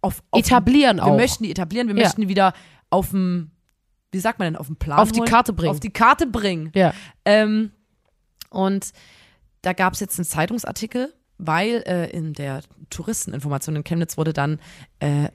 [0.00, 1.16] auf, auf Etablieren wir auch.
[1.16, 2.02] möchten die etablieren, wir Ja.
[2.04, 2.52] möchten die wieder
[2.90, 3.50] auf dem,
[4.12, 5.28] wie sagt man denn, auf dem Plan Auf die holen?
[5.30, 5.70] Karte bringen.
[5.70, 6.70] Auf die Karte bringen.
[6.74, 6.92] Ja.
[7.24, 7.70] Ähm,
[8.50, 8.92] und
[9.62, 14.60] da gab es jetzt einen Zeitungsartikel, weil äh, in der Touristeninformation in Chemnitz wurde dann
[15.00, 15.28] äh,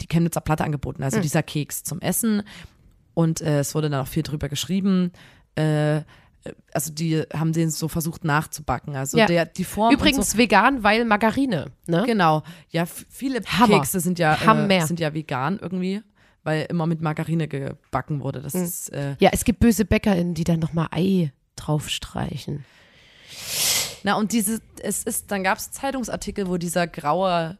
[0.00, 2.42] die Chemnitzer Platte angeboten, also dieser Keks zum Essen.
[3.14, 5.12] Und äh, es wurde dann auch viel drüber geschrieben.
[5.56, 6.02] Äh,
[6.72, 8.96] also die haben den so versucht nachzubacken.
[8.96, 9.26] Also Ja.
[9.26, 9.92] der, die Form.
[9.92, 11.66] Übrigens vegan, weil Margarine.
[11.86, 12.00] Ne?
[12.00, 12.42] so, genau.
[12.70, 13.78] Ja, viele Hammer.
[13.78, 16.02] Kekse sind ja, äh, sind ja vegan irgendwie,
[16.42, 18.40] weil immer mit Margarine gebacken wurde.
[18.42, 18.62] Das Hm.
[18.64, 22.64] ist äh, Ja, es gibt böse BäckerInnen, die dann nochmal Ei draufstreichen.
[24.02, 27.56] Na, und diese, es ist, dann gab es Zeitungsartikel, wo dieser graue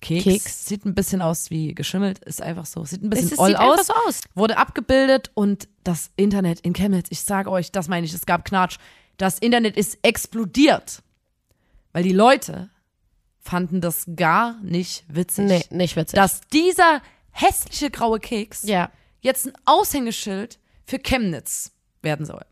[0.00, 0.66] Keks, Keks.
[0.66, 3.56] sieht ein bisschen aus wie geschimmelt, ist einfach so, sieht ein bisschen Es oll sieht
[3.58, 4.20] einfach aus, so aus.
[4.34, 8.44] wurde abgebildet und das Internet in Chemnitz, ich sage euch, das meine ich, es gab
[8.44, 8.76] Knatsch,
[9.16, 11.02] das Internet ist explodiert,
[11.92, 12.70] weil die Leute
[13.40, 16.16] fanden das gar nicht witzig, Nee, nicht witzig.
[16.16, 18.90] dass dieser hässliche graue Keks ja.
[19.20, 22.44] jetzt ein Aushängeschild für Chemnitz werden soll.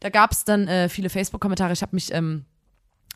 [0.00, 1.72] Da gab es dann äh, viele Facebook-Kommentare.
[1.72, 2.46] Ich habe mich, ähm,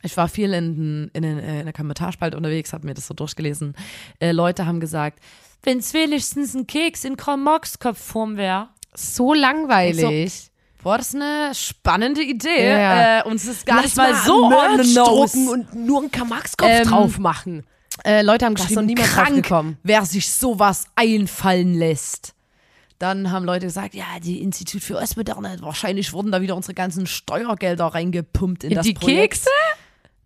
[0.04, 3.74] ich war viel in, in, in, in der Kommentarspalte unterwegs, habe mir das so durchgelesen.
[4.20, 5.18] Äh, Leute haben gesagt,
[5.62, 8.68] wenn es wenigstens ein Keks in Karl-Marx-Kopfform wäre.
[8.94, 10.50] So langweilig.
[10.82, 12.68] Boah, das ist eine spannende Idee.
[12.68, 13.20] Ja.
[13.20, 16.10] Äh, und es ist gar Lass nicht mal, mal so Merch drucken und nur einen
[16.10, 17.64] Karl-Marx-Kopf Ähm, drauf machen.
[18.04, 22.34] Äh, Leute haben geschrieben, niemand krank, wer sich sowas einfallen lässt.
[22.98, 27.06] Dann haben Leute gesagt, ja, die Institut für Ostmoderne, wahrscheinlich wurden da wieder unsere ganzen
[27.06, 29.34] Steuergelder reingepumpt in, In das die Projekt.
[29.34, 29.50] Kekse?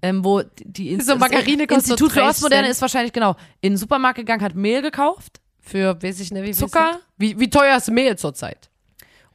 [0.00, 3.34] Ähm, wo die Inst So Margarine das kostet Institut für 30 Ostmoderne ist wahrscheinlich genau
[3.60, 7.00] in den Supermarkt gegangen, hat Mehl gekauft Für, weiß ich nicht, wie Zucker?
[7.16, 8.68] Wie, wie teuer ist Mehl zurzeit?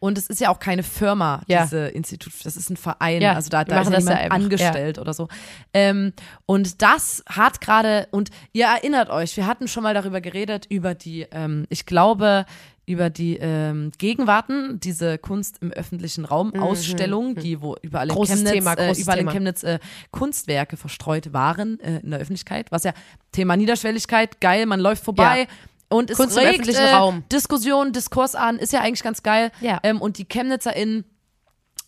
[0.03, 1.63] und es ist ja auch keine Firma, Ja.
[1.63, 4.19] diese Institut, das ist ein Verein, Ja, also da, da ist ja das ja niemand
[4.19, 5.29] einfach, angestellt oder so.
[5.73, 6.11] Ähm,
[6.45, 10.93] und das hat gerade, und ihr erinnert euch, wir hatten schon mal darüber geredet, über
[10.93, 12.45] die, ähm, ich glaube,
[12.85, 18.17] über die ähm, Gegenwarten, diese Kunst im öffentlichen Raum Ausstellung, die wo überall in Mhm.
[18.17, 19.29] Großes Chemnitz, Thema, äh, überall in.
[19.29, 19.79] Chemnitz äh,
[20.11, 22.93] Kunstwerke verstreut waren äh, in der Öffentlichkeit, was ja
[23.31, 25.47] Thema Niederschwelligkeit, geil, man läuft vorbei.
[25.89, 27.23] Und es Kunst im regt öffentlichen äh, Raum.
[27.31, 29.51] Diskussion, Diskurs an, ist ja eigentlich ganz geil.
[29.61, 29.79] Ja.
[29.83, 31.05] Ähm, und die ChemnitzerInnen,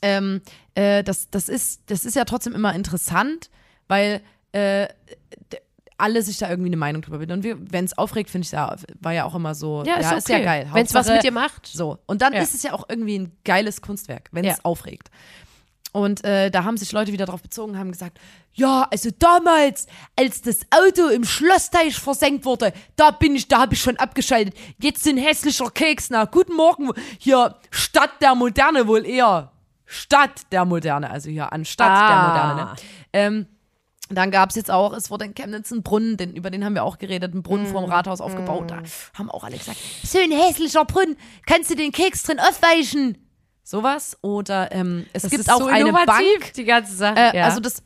[0.01, 0.41] ähm,
[0.75, 3.49] äh, das, das, ist, das ist ja trotzdem immer interessant,
[3.87, 4.87] weil äh,
[5.97, 7.33] alle sich da irgendwie eine Meinung drüber bilden.
[7.33, 10.29] Und wenn es aufregt, finde ich ja, war ja auch immer so, Ja, ist, ist
[10.29, 10.69] ja geil.
[10.73, 11.67] Wenn es was mit dir macht.
[11.67, 11.99] So.
[12.05, 12.41] Und dann Ja.
[12.41, 14.63] ist es ja auch irgendwie ein geiles Kunstwerk, wenn es Ja.
[14.63, 15.09] aufregt.
[15.93, 18.17] Und äh, da haben sich Leute wieder drauf bezogen und haben gesagt,
[18.51, 23.75] ja, also damals, als das Auto im Schlossteich versenkt wurde, da bin ich, da habe
[23.75, 24.53] ich schon abgeschaltet.
[24.77, 26.09] Jetzt sind hässlicher Keks.
[26.09, 29.53] Na, guten Morgen, hier Stadt der Moderne wohl eher.
[29.85, 32.07] Stadt der Moderne, also hier anstatt Ah.
[32.07, 32.55] der Moderne.
[32.65, 32.75] Ne?
[33.13, 33.47] Ähm,
[34.09, 36.75] dann gab es jetzt auch, es wurde in Chemnitz ein Brunnen, den, über den haben
[36.75, 37.71] wir auch geredet, ein Brunnen Mm.
[37.71, 38.69] vorm Rathaus aufgebaut.
[38.69, 38.81] Da
[39.17, 43.17] haben auch alle gesagt, so ein hässlicher Brunnen, kannst du den Keks drin aufweichen?
[43.63, 44.17] Sowas.
[44.21, 46.53] Oder ähm, es Das gibt ist auch so eine Bank.
[46.55, 47.17] die ganze Sache.
[47.17, 47.45] Äh, ja.
[47.45, 47.81] Also das,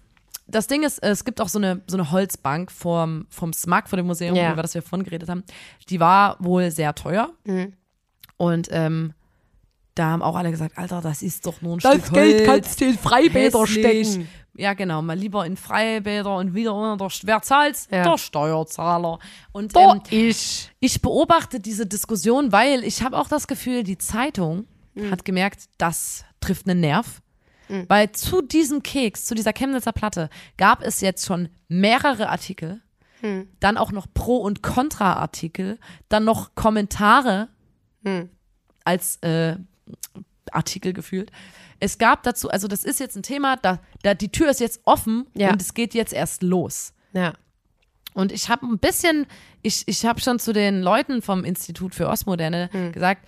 [0.46, 3.96] das Ding ist, es gibt auch so eine, so eine Holzbank vom, vom SMAG, vor
[3.96, 4.52] dem Museum, Ja.
[4.52, 5.44] über das wir vorhin geredet haben.
[5.90, 7.30] Die war wohl sehr teuer.
[7.46, 7.74] Mhm.
[8.36, 9.14] Und ähm,
[10.00, 12.48] da haben auch alle gesagt, Alter, das ist doch nur ein das Stück Geld Holz.
[12.48, 14.08] kannst du in Freibäder Hässlich.
[14.08, 14.30] stecken.
[14.56, 17.88] Ja, genau, mal lieber in Freibäder und wieder unter der, wer zahlt's?
[17.92, 18.04] Ja.
[18.04, 19.20] Der Steuerzahler.
[19.52, 20.70] Und ähm, ich.
[20.80, 25.12] ich beobachte diese Diskussion, weil ich habe auch das Gefühl, die Zeitung Mhm.
[25.12, 27.22] hat gemerkt, das trifft einen Nerv.
[27.88, 32.82] Weil zu diesem Keks, zu dieser Chemnitzer Platte, gab es jetzt schon mehrere Artikel,
[33.22, 33.48] Mhm.
[33.60, 35.78] dann auch noch Pro- und Kontra-Artikel,
[36.10, 37.48] dann noch Kommentare
[38.02, 38.30] Mhm.
[38.84, 39.58] als äh,
[40.54, 41.32] Artikel gefühlt.
[41.80, 44.82] Es gab dazu, also das ist jetzt ein Thema, da, da die Tür ist jetzt
[44.86, 45.52] offen Ja.
[45.52, 46.94] und es geht jetzt erst los.
[47.14, 47.34] Ja.
[48.14, 49.28] Und ich habe ein bisschen,
[49.62, 52.92] ich, ich habe schon zu den Leuten vom Institut für Ostmoderne Hm.
[52.92, 53.28] gesagt,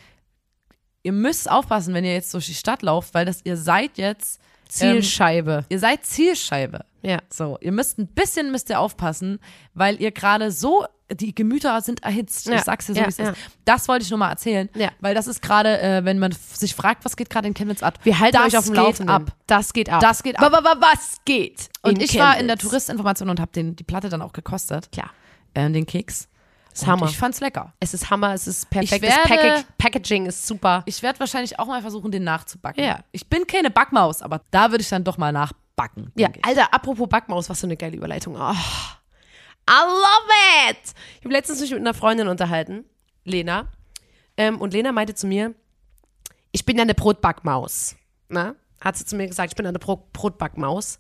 [1.03, 4.41] ihr müsst aufpassen, wenn ihr jetzt durch die Stadt lauft, weil das ihr seid jetzt
[4.71, 5.65] Zielscheibe.
[5.69, 6.86] ihr seid Zielscheibe.
[7.01, 7.19] ja.
[7.29, 9.39] So, ihr müsst ein bisschen müsst ihr aufpassen,
[9.73, 12.47] weil ihr gerade so die Gemüter sind erhitzt.
[12.47, 13.29] Ja, Ich sag's dir so, ja, wie es ja.
[13.31, 13.39] ist.
[13.65, 14.91] Das wollte ich nur mal erzählen, Ja.
[15.01, 17.99] weil das ist gerade, äh, wenn man sich fragt, was geht gerade in Chemnitz ab.
[18.03, 19.10] Wir halten das euch auf dem Laufenden.
[19.13, 19.36] ab.
[19.45, 19.99] Das geht ab.
[19.99, 20.51] Das geht ab.
[20.79, 21.69] Was geht?
[21.81, 22.62] Und ich war in der Chemnitz?
[22.62, 25.12] Touristinformation und habe die Platte dann auch gekostet, Klar.
[25.53, 26.29] äh, den Keks.
[26.73, 27.05] Ist Hammer.
[27.07, 27.73] Ich fand's lecker.
[27.79, 29.03] Es ist Hammer, es ist perfekt.
[29.03, 30.84] Ich das werde- Package, Packaging ist super.
[30.86, 32.84] Ich werde wahrscheinlich auch mal versuchen, den nachzubacken.
[32.84, 32.99] Ja.
[33.12, 36.12] Ich bin keine Backmaus, aber da würde ich dann doch mal nachbacken.
[36.15, 36.29] Ja.
[36.43, 38.36] Alter, apropos Backmaus, was für eine geile Überleitung.
[38.36, 38.53] Oh.
[39.69, 40.93] I love it!
[41.19, 42.86] Ich habe letztens mich mit einer Freundin unterhalten,
[43.23, 43.67] Lena.
[44.38, 45.53] Ähm, und Lena meinte zu mir,
[46.51, 47.95] ich bin ja eine Brotbackmaus.
[48.29, 48.55] Na?
[48.81, 50.99] Hat sie zu mir gesagt, ich bin eine Bro Brotbackmaus.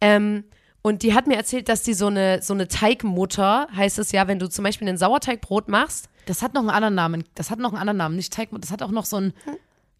[0.00, 0.44] Ähm,
[0.86, 4.28] und die hat mir erzählt, dass die so eine, so eine Teigmutter, heißt es ja,
[4.28, 7.24] wenn du zum Beispiel ein Sauerteigbrot machst, Das hat noch einen anderen Namen.
[7.34, 8.14] Das hat noch einen anderen Namen.
[8.14, 9.32] Nicht Teig, das hat auch noch so einen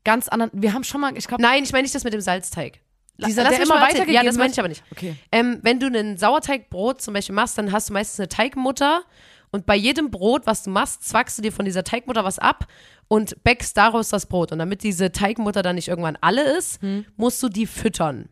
[0.04, 0.52] ganz anderen.
[0.54, 2.78] Wir haben schon mal, ich glaube, Nein, ich meine nicht das mit dem Salzteig.
[3.18, 4.84] Dieser, lass der immer weitergegeben Ja, das meine ich aber nicht.
[4.92, 5.16] Okay.
[5.32, 9.02] Ähm, wenn du ein Sauerteigbrot zum Beispiel machst, dann hast du meistens eine Teigmutter
[9.50, 12.68] und bei jedem Brot, was du machst, zwackst du dir von dieser Teigmutter was ab
[13.08, 14.52] und backst daraus das Brot.
[14.52, 17.06] Und damit diese Teigmutter dann nicht irgendwann alle ist, Hm.
[17.16, 18.28] musst du die füttern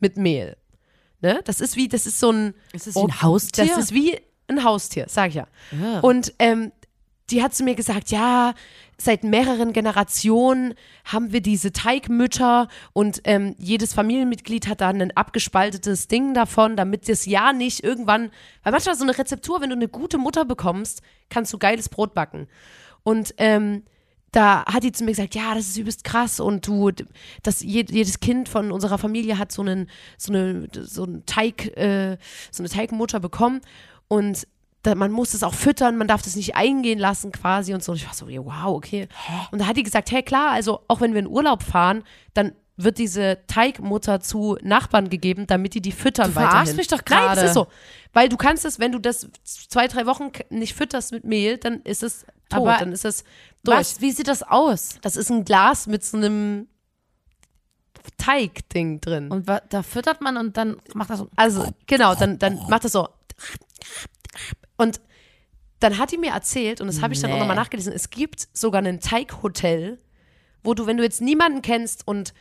[0.00, 0.56] mit Mehl.
[1.24, 1.40] Ne?
[1.46, 2.52] Das ist wie, das ist so ein.
[2.74, 3.64] Ist das wie ein Haustier?
[3.64, 5.46] Das ist wie ein Haustier, sag ich ja.
[5.72, 6.00] Ja.
[6.00, 6.70] Und ähm,
[7.30, 8.52] die hat zu mir gesagt, ja,
[8.98, 10.74] seit mehreren Generationen
[11.06, 17.08] haben wir diese Teigmütter und ähm, jedes Familienmitglied hat dann ein abgespaltetes Ding davon, damit
[17.08, 18.30] das ja nicht irgendwann,
[18.62, 22.12] weil manchmal so eine Rezeptur, wenn du eine gute Mutter bekommst, kannst du geiles Brot
[22.12, 22.48] backen.
[23.02, 23.84] Und ähm,
[24.34, 26.90] da hat die zu mir gesagt, ja, das ist übelst krass und du,
[27.42, 31.76] das je- jedes Kind von unserer Familie hat so einen, so eine, so einen Teig,
[31.76, 32.18] äh,
[32.50, 33.60] so eine Teigmutter bekommen
[34.08, 34.46] und
[34.82, 37.92] da, man muss es auch füttern, man darf das nicht eingehen lassen quasi und so.
[37.92, 39.08] Und ich war so, ja, wow, okay.
[39.50, 42.02] Und da hat die gesagt, hey, klar, also auch wenn wir in Urlaub fahren,
[42.34, 46.76] dann wird diese Teigmutter zu Nachbarn gegeben, damit die die füttern Du weiterhin.
[46.76, 47.40] mich doch Nein, gerade.
[47.40, 47.66] das ist so.
[48.12, 51.80] Weil du kannst es, wenn du das zwei, drei Wochen nicht fütterst mit Mehl, dann
[51.82, 53.24] ist es tot, Aber dann ist es
[53.62, 53.78] durch.
[53.78, 54.00] Was?
[54.00, 54.98] Wie sieht das aus?
[55.02, 56.68] Das ist ein Glas mit so einem
[58.18, 59.30] Teigding drin.
[59.30, 61.28] Und da füttert man und dann macht das so.
[61.36, 63.08] Also, genau, dann, dann macht das so.
[64.76, 65.00] Und
[65.80, 67.40] dann hat die mir erzählt, und das habe ich dann auch Nee.
[67.40, 69.98] nochmal nachgelesen, es gibt sogar ein Teighotel,
[70.62, 72.32] wo du, wenn du jetzt niemanden kennst und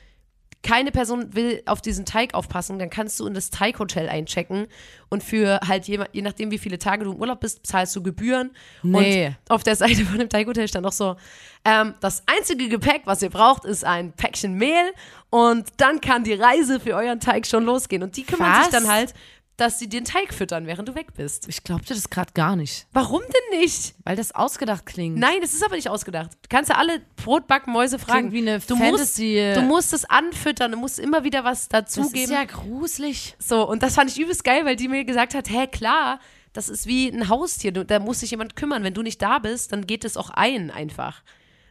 [0.63, 4.67] keine Person will auf diesen Teig aufpassen, dann kannst du in das Teighotel einchecken
[5.10, 8.02] und für halt je, je nachdem, wie viele Tage du im Urlaub bist, zahlst du
[8.02, 8.52] Gebühren.
[8.82, 9.28] Nee.
[9.28, 11.17] Und auf der Seite von dem Teighotel stand auch so,
[11.65, 14.91] ähm, das einzige Gepäck, was ihr braucht, ist ein Päckchen Mehl
[15.30, 18.04] und dann kann die Reise für euren Teig schon losgehen.
[18.04, 18.65] Und die kümmern Was?
[18.65, 19.13] sich dann halt,
[19.58, 21.48] dass sie den Teig füttern, während du weg bist.
[21.48, 22.88] Ich glaubte das gerade gar nicht.
[22.92, 23.94] Warum denn nicht?
[24.04, 25.18] Weil das ausgedacht klingt.
[25.18, 26.32] Nein, das ist aber nicht ausgedacht.
[26.42, 28.30] Du kannst ja alle Brotbackmäuse fragen.
[28.30, 31.70] Klingt wie eine du Fantasy- Musst, du musst es anfüttern, du musst immer wieder was
[31.70, 32.32] das ist dazugeben.
[32.34, 33.36] ja gruselig.
[33.39, 36.20] So, und das fand ich übelst geil, weil die mir gesagt hat, hä, klar,
[36.54, 38.84] das ist wie ein Haustier, da muss sich jemand kümmern.
[38.84, 41.22] Wenn du nicht da bist, dann geht es auch ein einfach.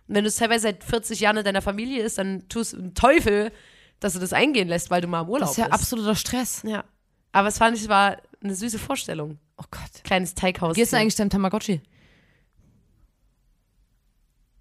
[0.09, 2.79] Und wenn du es teilweise seit 40 Jahren in deiner Familie ist, dann tust du
[2.79, 3.53] einen Teufel,
[4.01, 5.75] dass du das eingehen lässt, weil du mal im Urlaub Das ist ja bist.
[5.75, 6.63] absoluter Stress.
[6.65, 6.85] Ja.
[7.33, 9.39] Aber es fand ich, war eine süße Vorstellung.
[9.57, 10.05] Oh Gott.
[10.05, 10.75] Kleines Teighaus.
[10.75, 11.81] Gehst du eigentlich deinem Tamagotchi?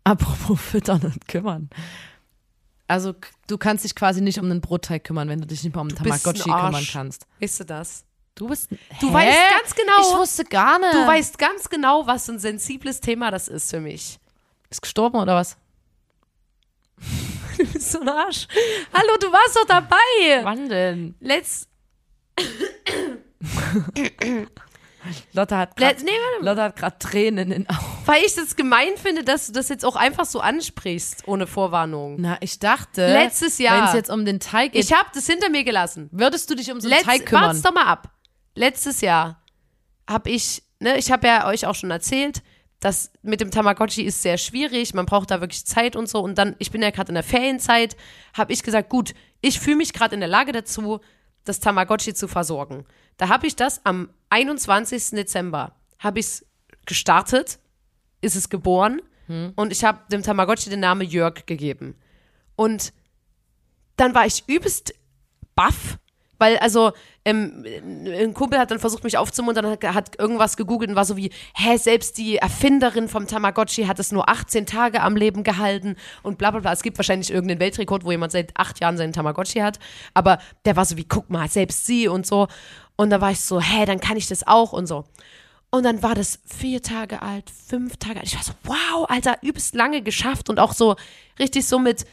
[0.04, 1.70] Apropos füttern und kümmern.
[2.88, 3.16] Also
[3.48, 5.90] du kannst dich quasi nicht um den Brotteig kümmern, wenn du dich nicht mal um
[5.90, 7.28] den bist ein Tamagotchi kümmern kannst.
[7.40, 8.06] Weißt du das?
[8.36, 8.70] Du bist.
[9.00, 9.14] Du Hä?
[9.14, 10.02] weißt ganz genau.
[10.02, 10.94] Ich wusste gar nicht.
[10.94, 14.20] Du weißt ganz genau, was ein sensibles Thema das ist für mich.
[14.70, 15.58] Ist gestorben oder was?
[17.58, 18.48] Du bist so ein Arsch.
[18.92, 20.44] Hallo, du warst doch dabei.
[20.44, 21.14] Wann denn?
[21.20, 21.68] Let's,
[25.34, 26.12] Lotte hat gerade nee,
[27.00, 27.86] Tränen in den Augen.
[28.06, 32.18] weil ich das gemein finde, dass du das jetzt auch einfach so ansprichst, ohne Vorwarnung.
[32.20, 33.08] Na, ich dachte.
[33.12, 33.80] Letztes Jahr.
[33.80, 36.10] Wenn es jetzt um den Teig geht, Ich habe das hinter mir gelassen.
[36.12, 37.46] würdest du dich um so einen Letz, Teig kümmern?
[37.46, 38.12] wart's doch mal ab.
[38.54, 39.42] Letztes Jahr
[40.08, 42.44] habe ich, ne, ich habe ja euch auch schon erzählt,
[42.80, 46.20] das mit dem Tamagotchi ist sehr schwierig, man braucht da wirklich Zeit und so.
[46.20, 47.96] Und dann, ich bin ja gerade in der Ferienzeit,
[48.36, 51.00] habe ich gesagt, gut, ich fühle mich gerade in der Lage dazu,
[51.44, 52.86] das Tamagotchi zu versorgen.
[53.18, 55.12] Da habe ich das am 21.
[55.12, 56.46] Dezember, habe ich es
[56.86, 57.60] gestartet,
[58.22, 59.02] ist es geboren
[59.56, 61.96] und ich habe dem Tamagotchi den Namen Jörg gegeben.
[62.56, 62.92] Und
[63.96, 64.94] dann war ich übelst
[65.56, 66.00] baff,
[66.42, 66.92] weil also
[67.24, 71.16] ähm, ein Kumpel hat dann versucht, mich aufzumuntern, hat, hat irgendwas gegoogelt und war so
[71.16, 75.96] wie, hä, selbst die Erfinderin vom Tamagotchi hat es nur 18 Tage am Leben gehalten
[76.24, 76.74] und bla bla bla.
[76.74, 79.78] Es gibt wahrscheinlich irgendeinen Weltrekord, wo jemand seit acht Jahren seinen Tamagotchi hat,
[80.16, 82.48] aber der war so wie, guck mal, selbst sie und so.
[82.96, 85.06] Und da war ich so, hä, dann kann ich das auch und so.
[85.70, 88.28] Und dann war das vier Tage alt, fünf Tage alt.
[88.28, 90.96] Ich war so, wow, Alter, übelst lange geschafft und auch so
[91.40, 92.06] richtig so mit.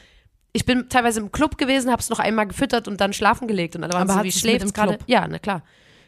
[0.52, 3.82] Ich bin teilweise im Club gewesen, hab's noch einmal gefüttert und dann schlafen gelegt und
[3.82, 4.96] dann waren Aber so, wie schläft gerade.
[4.96, 5.04] Club?
[5.06, 5.62] Ja, na klar.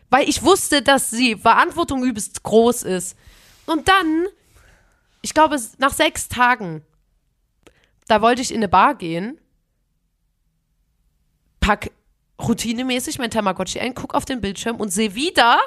[0.08, 3.16] Weil ich wusste, dass sie Verantwortung übelst groß ist.
[3.66, 4.26] Und dann,
[5.22, 6.82] ich glaube, es- nach sechs Tagen,
[8.08, 9.38] da wollte ich in eine Bar gehen,
[11.60, 11.90] pack
[12.40, 15.60] routinemäßig mein Tamagotchi ein, guck auf den Bildschirm und sehe wieder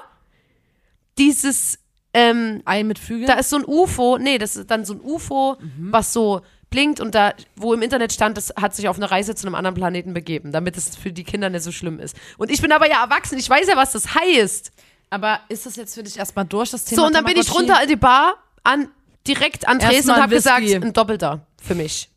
[1.18, 1.78] dieses,
[2.14, 3.28] ähm, Ei mit Flügeln?
[3.28, 5.58] da ist so ein UFO, nee, das ist dann so ein UFO,
[5.92, 6.42] was so
[6.74, 9.54] blinkt und da, wo im Internet stand, das hat sich auf eine Reise zu einem
[9.54, 12.18] anderen Planeten begeben, damit es für die Kinder nicht so schlimm ist.
[12.40, 14.72] Und ich bin aber ja erwachsen, ich weiß ja, was das heißt.
[15.12, 17.54] Aber ist das jetzt für dich erstmal durch, das Thema So, und dann bin ich
[17.54, 18.90] runter in die Bar, an,
[19.28, 22.10] direkt an Dresden und habe gesagt, ein Doppelter für mich.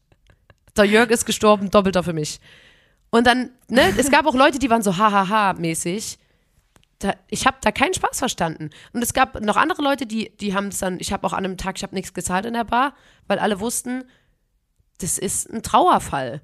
[0.74, 2.40] Der Jörg ist gestorben, Doppelter für mich.
[3.10, 6.16] Und dann, ne, es gab auch Leute, die waren so hahaha-mäßig.
[7.00, 8.70] Da, ich habe da keinen Spaß verstanden.
[8.94, 11.44] Und es gab noch andere Leute, die, die haben es dann, ich habe auch an
[11.44, 12.94] einem Tag, ich habe nichts gezahlt in der Bar,
[13.26, 14.04] weil alle wussten,
[14.98, 16.40] das ist ein Trauerfall.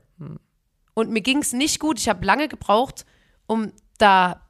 [0.94, 1.98] Und mir ging es nicht gut.
[1.98, 3.06] Ich habe lange gebraucht,
[3.46, 4.42] um da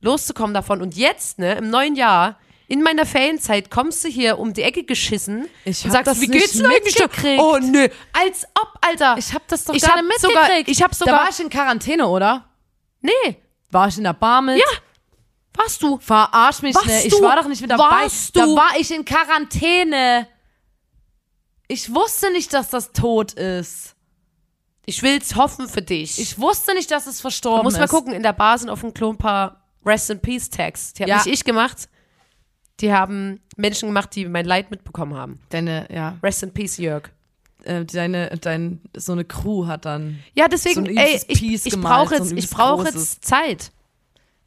[0.00, 0.82] loszukommen davon.
[0.82, 4.84] Und jetzt, ne, im neuen Jahr, in meiner Ferienzeit, kommst du hier um die Ecke
[4.84, 7.40] geschissen Ich und sagst, wie geht's denn mitgekriegt.
[7.42, 7.88] Oh, nö.
[8.12, 9.16] Als ob, Alter.
[9.16, 10.34] Ich hab das doch Ich gerade hab mitgekriegt.
[10.34, 12.44] sogar- ich hab sogar- Da war ich in Quarantäne, oder?
[13.00, 13.12] nee,
[13.70, 14.58] War ich in der Bar mit?
[14.58, 14.64] Ja.
[15.54, 15.98] warst du.
[15.98, 17.06] Verarsch mich Warst nicht.
[17.06, 17.22] Ich du?
[17.22, 18.02] war doch nicht mit dabei.
[18.02, 18.54] Warst Da du?
[18.56, 20.28] war ich in Quarantäne.
[21.68, 23.94] Ich wusste nicht, dass das tot ist.
[24.86, 26.18] Ich will's hoffen für dich.
[26.18, 27.78] Ich wusste nicht, dass es verstorben muss ist.
[27.80, 30.94] mal gucken, in der Bar sind auf dem Klo ein paar Rest in Peace Tags.
[30.94, 31.16] Die habe Ja.
[31.18, 31.88] nicht ich gemacht.
[32.80, 35.40] Die haben Menschen gemacht, die mein Leid mitbekommen haben.
[35.50, 37.10] Deine, ja, Rest in Peace, Jörg.
[37.64, 40.20] äh, deine, dein, so eine Crew hat dann.
[40.34, 42.94] Ja, deswegen, So ey, ich, ich brauche so jetzt, ich übelst brauche großes.
[42.94, 43.72] jetzt Zeit.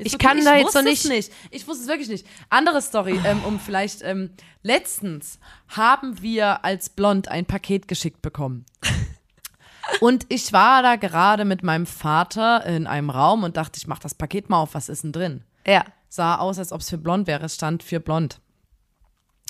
[0.01, 1.31] Ist Ich okay, kann da jetzt noch es nicht- nicht.
[1.51, 2.25] Ich wusste es wirklich nicht.
[2.49, 4.31] Andere Story, ähm, um vielleicht, ähm,
[4.63, 8.65] letztens haben wir als Blond ein Paket geschickt bekommen.
[9.99, 13.99] Und ich war da gerade mit meinem Vater in einem Raum und dachte, ich mach
[13.99, 15.43] das Paket mal auf, was ist denn drin?
[15.65, 15.83] Ja.
[16.07, 17.45] Sah aus, als ob es für blond wäre.
[17.45, 18.39] Es stand für blond.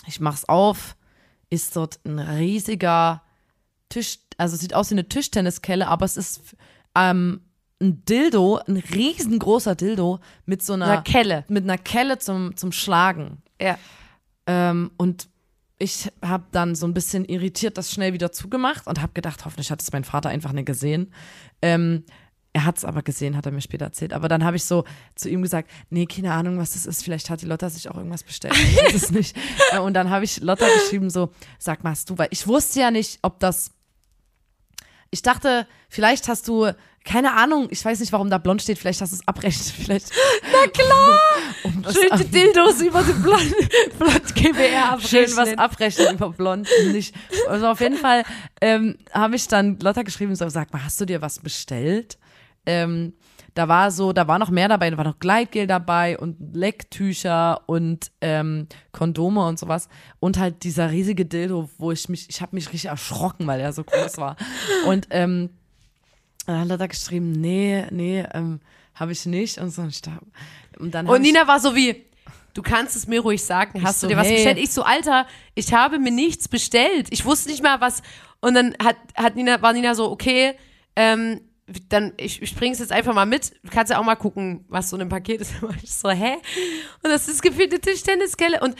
[0.07, 0.95] Ich mach's auf,
[1.49, 3.21] ist dort ein riesiger
[3.89, 6.41] Tisch, also es sieht aus wie eine Tischtenniskelle, aber es ist
[6.95, 7.41] ähm,
[7.81, 11.45] ein Dildo, ein riesengroßer Dildo mit so einer, Eine Kelle.
[11.49, 13.41] mit einer Kelle zum, zum Schlagen.
[13.59, 13.77] Ja.
[14.47, 15.27] Ähm, und
[15.79, 19.71] ich habe dann so ein bisschen irritiert das schnell wieder zugemacht und habe gedacht, hoffentlich
[19.71, 21.11] hat es mein Vater einfach nicht gesehen.
[21.61, 22.03] Ähm,
[22.53, 24.13] er hat es aber gesehen, hat er mir später erzählt.
[24.13, 24.83] Aber dann habe ich so
[25.15, 27.01] zu ihm gesagt, nee, keine Ahnung, was das ist.
[27.03, 28.53] Vielleicht hat die Lotta sich auch irgendwas bestellt.
[28.55, 29.35] Ich weiß es nicht.
[29.71, 32.81] Äh, Und dann habe ich Lotta geschrieben so, sag mal, hast du, weil ich wusste
[32.81, 33.71] ja nicht, ob das
[35.11, 36.71] ich dachte, vielleicht hast du,
[37.03, 40.11] keine Ahnung, ich weiß nicht, warum da blond steht, vielleicht hast du es abrechnet, vielleicht.
[40.51, 41.19] Na klar!
[41.63, 43.53] Um was Schöne Dildos über die Blond,
[43.99, 47.13] Blond GBR schön was abrechnen über blond nicht.
[47.47, 48.23] Also auf jeden Fall
[48.61, 52.17] ähm, habe ich dann Lotta geschrieben, so, sag mal, hast du dir was bestellt?
[52.65, 53.13] Ähm,
[53.53, 57.61] da war so, da war noch mehr dabei, da war noch Gleitgel dabei und Lecktücher
[57.65, 62.55] und ähm, Kondome und sowas und halt dieser riesige Dildo, wo ich mich, ich habe
[62.55, 64.37] mich richtig erschrocken, weil er so groß war.
[64.85, 65.49] Und ähm,
[66.45, 68.61] dann hat Lotta geschrieben, nee, nee, ähm,
[68.95, 69.81] habe ich nicht und so.
[69.83, 70.19] Und, ich da,
[70.79, 72.05] und dann Und Nina war so wie,
[72.53, 74.35] du kannst es mir ruhig sagen, hast so, du dir was hey.
[74.35, 74.57] bestellt?
[74.57, 77.07] Ich so, Alter, ich habe mir nichts bestellt.
[77.09, 78.01] Ich wusste nicht mal was.
[78.39, 80.55] Und dann hat, hat Nina, war Nina so, okay,
[80.95, 81.41] ähm,
[81.89, 83.51] dann, ich, ich bring's jetzt einfach mal mit.
[83.63, 85.53] Du kannst ja auch mal gucken, was so in einem Paket ist.
[85.63, 86.33] Und ich so, hä?
[87.03, 88.59] Und das ist gefühlt eine Tischtenniskelle.
[88.61, 88.75] Und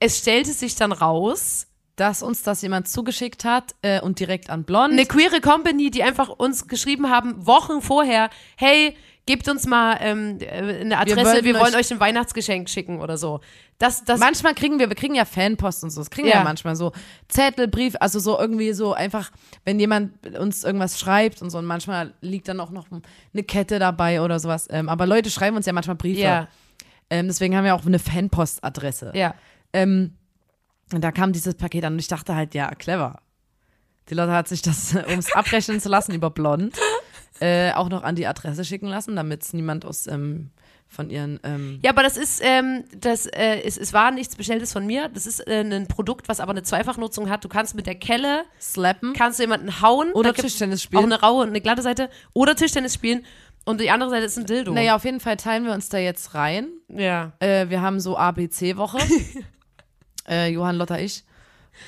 [0.00, 1.66] es stellte sich dann raus,
[1.96, 4.92] dass uns das jemand zugeschickt hat äh, und direkt an Blond.
[4.92, 10.38] eine queere Company, die einfach uns geschrieben haben, Wochen vorher, hey, gebt uns mal ähm,
[10.40, 13.40] äh, eine Adresse, wir wollen, euch- euch ein Weihnachtsgeschenk schicken oder so.
[13.82, 16.38] Das, das, manchmal kriegen wir, wir kriegen ja Fanpost und so, das kriegen wir Ja.
[16.40, 16.92] ja manchmal so
[17.28, 19.32] Zettel, Brief, also so irgendwie so einfach,
[19.64, 23.78] wenn jemand uns irgendwas schreibt und so und manchmal liegt dann auch noch eine Kette
[23.80, 24.68] dabei oder sowas.
[24.70, 26.20] Ähm, aber Leute schreiben uns ja manchmal Briefe.
[26.20, 26.48] ja,
[27.10, 29.12] Ähm, deswegen haben wir auch eine Fanpostadresse.
[29.14, 29.34] ja.
[29.72, 30.14] Ähm,
[30.92, 33.20] und da kam dieses Paket an und ich dachte halt, ja, clever.
[34.10, 36.76] Die Leute hat sich das, um es abrechnen zu lassen über Blond,
[37.40, 40.50] äh, auch noch an die Adresse schicken lassen, damit es niemand aus ähm,
[40.92, 44.72] von ihren ähm, Ja, aber das ist, ähm, das, äh, es, es war nichts Bestelltes
[44.72, 45.08] von mir.
[45.08, 47.44] Das ist äh, ein Produkt, was aber eine Zweifachnutzung hat.
[47.44, 50.12] Du kannst mit der Kelle, Slappen kannst du jemanden hauen.
[50.12, 51.04] oder Tischtennis Auch spielen.
[51.04, 52.10] eine raue und eine glatte Seite.
[52.34, 53.24] Oder Tischtennis spielen.
[53.64, 54.72] Und die andere Seite ist ein Dildo.
[54.72, 56.68] Naja, auf jeden Fall teilen wir uns da jetzt rein.
[56.88, 57.32] Ja.
[57.38, 58.98] Äh, wir haben so ABC-Woche.
[60.28, 61.24] äh, Johann, Lotta, ich.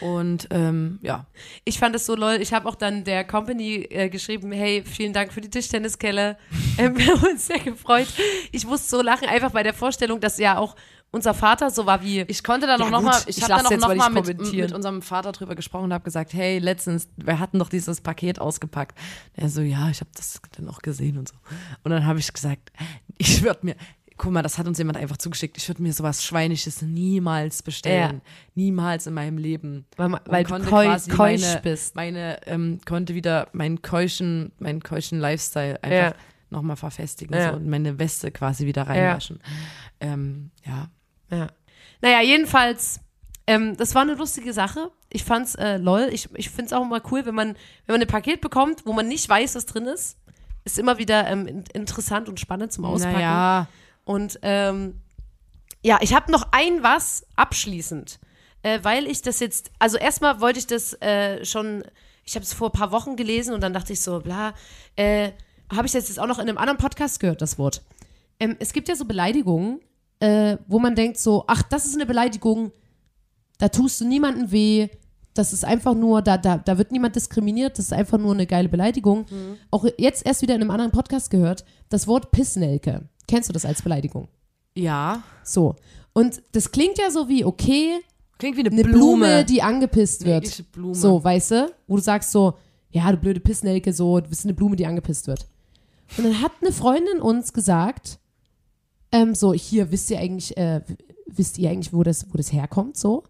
[0.01, 1.26] Und ähm, ja.
[1.64, 2.39] Ich fand es so lol.
[2.41, 6.37] Ich habe auch dann der Company äh, geschrieben, hey, vielen Dank für die Tischtenniskelle.
[6.76, 8.09] Ähm, wir haben uns sehr gefreut.
[8.51, 10.74] Ich musste so lachen, einfach bei der Vorstellung, dass ja auch
[11.14, 12.22] unser Vater so war wie.
[12.22, 14.53] Ich konnte dann Ja, noch gut, mal, ich, ich habe dann auch noch mal mit,
[14.53, 18.41] mit unserem Vater drüber gesprochen und habe gesagt, hey, letztens, wir hatten doch dieses Paket
[18.41, 18.99] ausgepackt.
[19.35, 21.37] Er so, ja, ich habe das dann auch gesehen und so.
[21.85, 22.72] Und dann habe ich gesagt,
[23.18, 23.76] ich würde mir,
[24.17, 28.21] guck mal, das hat uns jemand einfach zugeschickt, ich würde mir sowas Schweinisches niemals bestellen.
[28.55, 29.87] Niemals in meinem Leben.
[29.97, 31.97] Weil, weil du keu, keusch meine, bist.
[31.97, 36.15] Meine, ähm, konnte wieder meinen keuschen, meinen keuschen Lifestyle einfach Ja.
[36.51, 37.51] nochmal verfestigen Ja.
[37.51, 39.41] so, und meine Weste quasi wieder reinwaschen.
[40.01, 40.89] Ähm, ja.
[41.31, 41.49] Ja.
[42.01, 43.01] Naja, jedenfalls,
[43.47, 44.91] ähm, das war eine lustige Sache.
[45.11, 46.09] Ich fand's äh, lol.
[46.12, 47.49] Ich, ich find's auch immer cool, wenn man,
[47.87, 50.19] wenn man ein Paket bekommt, wo man nicht weiß, was drin ist.
[50.65, 53.17] Ist immer wieder ähm, in- interessant und spannend zum Auspacken.
[53.17, 53.67] Naja,
[54.05, 55.01] Und ähm,
[55.83, 58.19] ja, ich habe noch ein was abschließend,
[58.63, 61.85] äh, weil ich das jetzt, also erstmal wollte ich das äh, schon,
[62.25, 64.55] ich habe es vor ein paar Wochen gelesen und dann dachte ich so, bla,
[64.97, 65.33] äh,
[65.75, 67.83] habe ich das jetzt auch noch in einem anderen Podcast gehört, das Wort.
[68.41, 69.81] Ähm, es gibt ja so Beleidigungen,
[70.21, 72.73] äh, wo man denkt so, ach, das ist eine Beleidigung,
[73.59, 74.89] da tust du niemandem weh,
[75.35, 78.47] das ist einfach nur, da, da, da wird niemand diskriminiert, das ist einfach nur eine
[78.47, 79.27] geile Beleidigung.
[79.73, 83.09] Auch jetzt erst wieder in einem anderen Podcast gehört, das Wort Pissnelke.
[83.27, 84.29] Kennst du das als Beleidigung?
[84.75, 85.22] ja.
[85.43, 85.77] So.
[86.12, 88.01] Und das klingt ja so wie, okay,
[88.39, 89.45] Klingt wie eine, eine Blume, Blume.
[89.45, 90.64] die angepisst wird.
[90.93, 91.75] So, weißt du?
[91.87, 92.55] Wo du sagst so,
[92.91, 95.47] ja, du blöde Pissnelke, so, du bist eine Blume, die angepisst wird.
[96.16, 98.18] Und dann hat eine Freundin uns gesagt,
[99.12, 100.83] ähm, so, hier, wisst ihr eigentlich, äh,
[101.27, 103.25] wisst ihr eigentlich, wo das, wo das herkommt, so?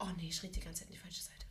[0.00, 1.46] Oh nee, ich rede die ganze Zeit in die falsche Seite.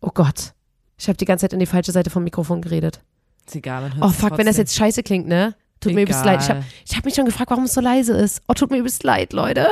[0.00, 0.54] Oh Gott.
[0.98, 3.02] Ich habe die ganze Zeit in die falsche Seite vom Mikrofon geredet.
[3.50, 3.90] Ist egal.
[3.90, 4.62] man Oh fuck, wenn das trotzdem.
[4.62, 5.54] jetzt scheiße klingt, ne?
[5.80, 6.34] Tut mir übelst Egal.
[6.34, 6.42] leid.
[6.42, 8.42] Ich habe ich hab mich schon gefragt, warum es so leise ist.
[8.48, 9.66] Oh, tut mir übelst leid, Leute.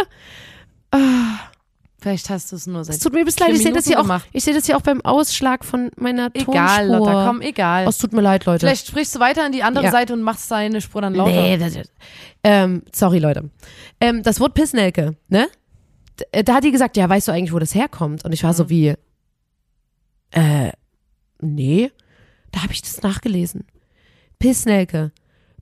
[2.01, 2.95] Vielleicht hast du es nur seit.
[2.97, 3.51] Es tut mir übelst leid.
[3.51, 4.29] Ich sehe das, Minuten hier auch- gemacht.
[4.33, 6.99] ich seh das hier auch beim Ausschlag von meiner Egal, Tonspur.
[7.07, 7.87] Lotta, komm, egal.
[7.87, 8.61] Oh, es tut mir leid, Leute.
[8.67, 9.91] Vielleicht sprichst du weiter an die andere Ja.
[9.91, 11.33] Seite und machst deine Spur dann lauter.
[11.33, 11.75] Nee, das,
[12.45, 13.51] ähm, sorry, Leute.
[14.01, 15.49] Ähm, das Wort Pissnelke, ne?
[16.33, 18.25] Äh, Da hat die gesagt, ja, weißt du eigentlich, wo das herkommt?
[18.25, 18.57] Und ich war Mhm.
[18.57, 18.95] so wie,
[20.31, 20.71] äh,
[21.41, 21.91] nee.
[22.53, 23.65] Da habe ich das nachgelesen.
[24.39, 25.13] Pissnelke.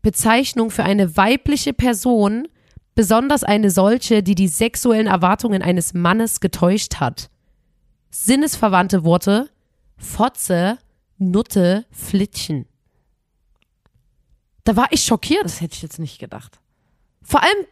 [0.03, 2.49] Bezeichnung für eine weibliche Person,
[2.95, 7.30] besonders eine solche, die die sexuellen Erwartungen eines Mannes getäuscht hat.
[8.11, 9.51] Sinnesverwandte Worte,
[9.99, 10.78] Fotze,
[11.18, 12.66] Nutte, Flittchen.
[14.64, 15.45] Da war ich schockiert.
[15.45, 16.61] Das hätte ich jetzt nicht gedacht.
[17.22, 17.66] Vor allem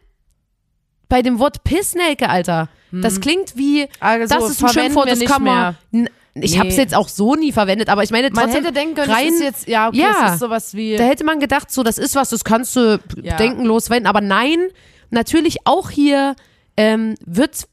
[1.07, 2.69] bei dem Wort Pissnelke, Alter.
[2.91, 3.89] Das klingt wie, Hm.
[3.99, 5.75] Also, das ist ein Schimpfwort, das kann man.
[6.37, 6.59] Ich Nee.
[6.59, 9.09] habe es jetzt auch so nie verwendet, aber ich meine Man trotzdem, hätte denken können,
[9.11, 10.25] rein, es ist jetzt, ja, okay, Ja.
[10.27, 10.97] es ist sowas wie.
[10.97, 13.37] da hätte man gedacht, so, das ist was, das kannst du Ja.
[13.37, 14.07] denkenlos verwenden.
[14.07, 14.67] Aber nein,
[15.11, 16.35] natürlich auch hier
[16.77, 17.67] ähm, wird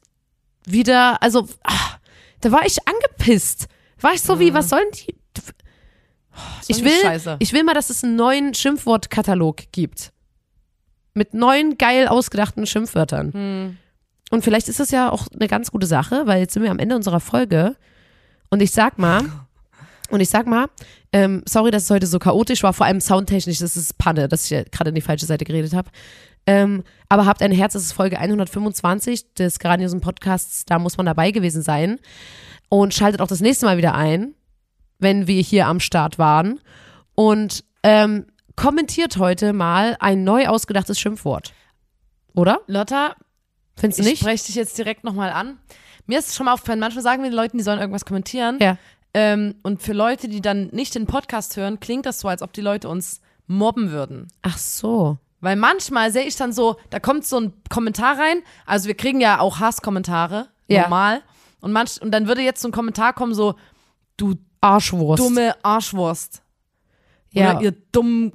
[0.65, 1.97] wieder, also, ah,
[2.39, 3.67] da war ich angepisst.
[3.99, 5.13] War ich so wie, was sollen die?
[6.67, 7.35] Ich die will, Scheiße?
[7.39, 10.11] ich will mal, dass es einen neuen Schimpfwortkatalog gibt.
[11.13, 13.33] Mit neuen, geil ausgedachten Schimpfwörtern.
[13.33, 13.77] Hm.
[14.31, 16.79] Und vielleicht ist das ja auch eine ganz gute Sache, weil jetzt sind wir am
[16.79, 17.75] Ende unserer Folge.
[18.53, 19.23] Und ich sag mal,
[20.11, 20.67] und ich sag mal,
[21.11, 24.51] ähm, sorry, dass es heute so chaotisch war, vor allem soundtechnisch, das ist Panne, dass
[24.51, 25.89] ich gerade in die falsche Seite geredet habe.
[26.45, 31.07] Ähm, aber habt ein Herz, das ist Folge 125 des grandiosen Podcasts, da muss man
[31.07, 31.97] dabei gewesen sein.
[32.69, 34.35] Und schaltet auch das nächste Mal wieder ein,
[34.99, 36.59] wenn wir hier am Start waren.
[37.15, 41.55] Und ähm, kommentiert heute mal ein neu ausgedachtes Schimpfwort.
[42.35, 42.59] Oder?
[42.67, 43.15] Lotta,
[43.77, 44.19] Findest du ich nicht?
[44.19, 45.57] spreche dich jetzt direkt nochmal an.
[46.05, 48.57] Mir ist es schon mal aufgefallen, manchmal sagen wir den Leuten, die sollen irgendwas kommentieren.
[48.61, 48.77] Ja.
[49.13, 52.51] Ähm, und für Leute, die dann nicht den Podcast hören, klingt das so, als ob
[52.53, 54.27] die Leute uns mobben würden.
[54.41, 55.17] Ach so.
[55.39, 58.37] Weil manchmal sehe ich dann so, da kommt so ein Kommentar rein.
[58.65, 60.83] Also wir kriegen ja auch Hasskommentare, Ja.
[60.83, 61.21] normal.
[61.61, 63.55] Und, manch, und dann würde jetzt so ein Kommentar kommen, so,
[64.17, 65.21] du Arschwurst.
[65.21, 66.41] dumme Arschwurst.
[67.31, 67.51] Ja.
[67.51, 68.33] Oder ihr dummen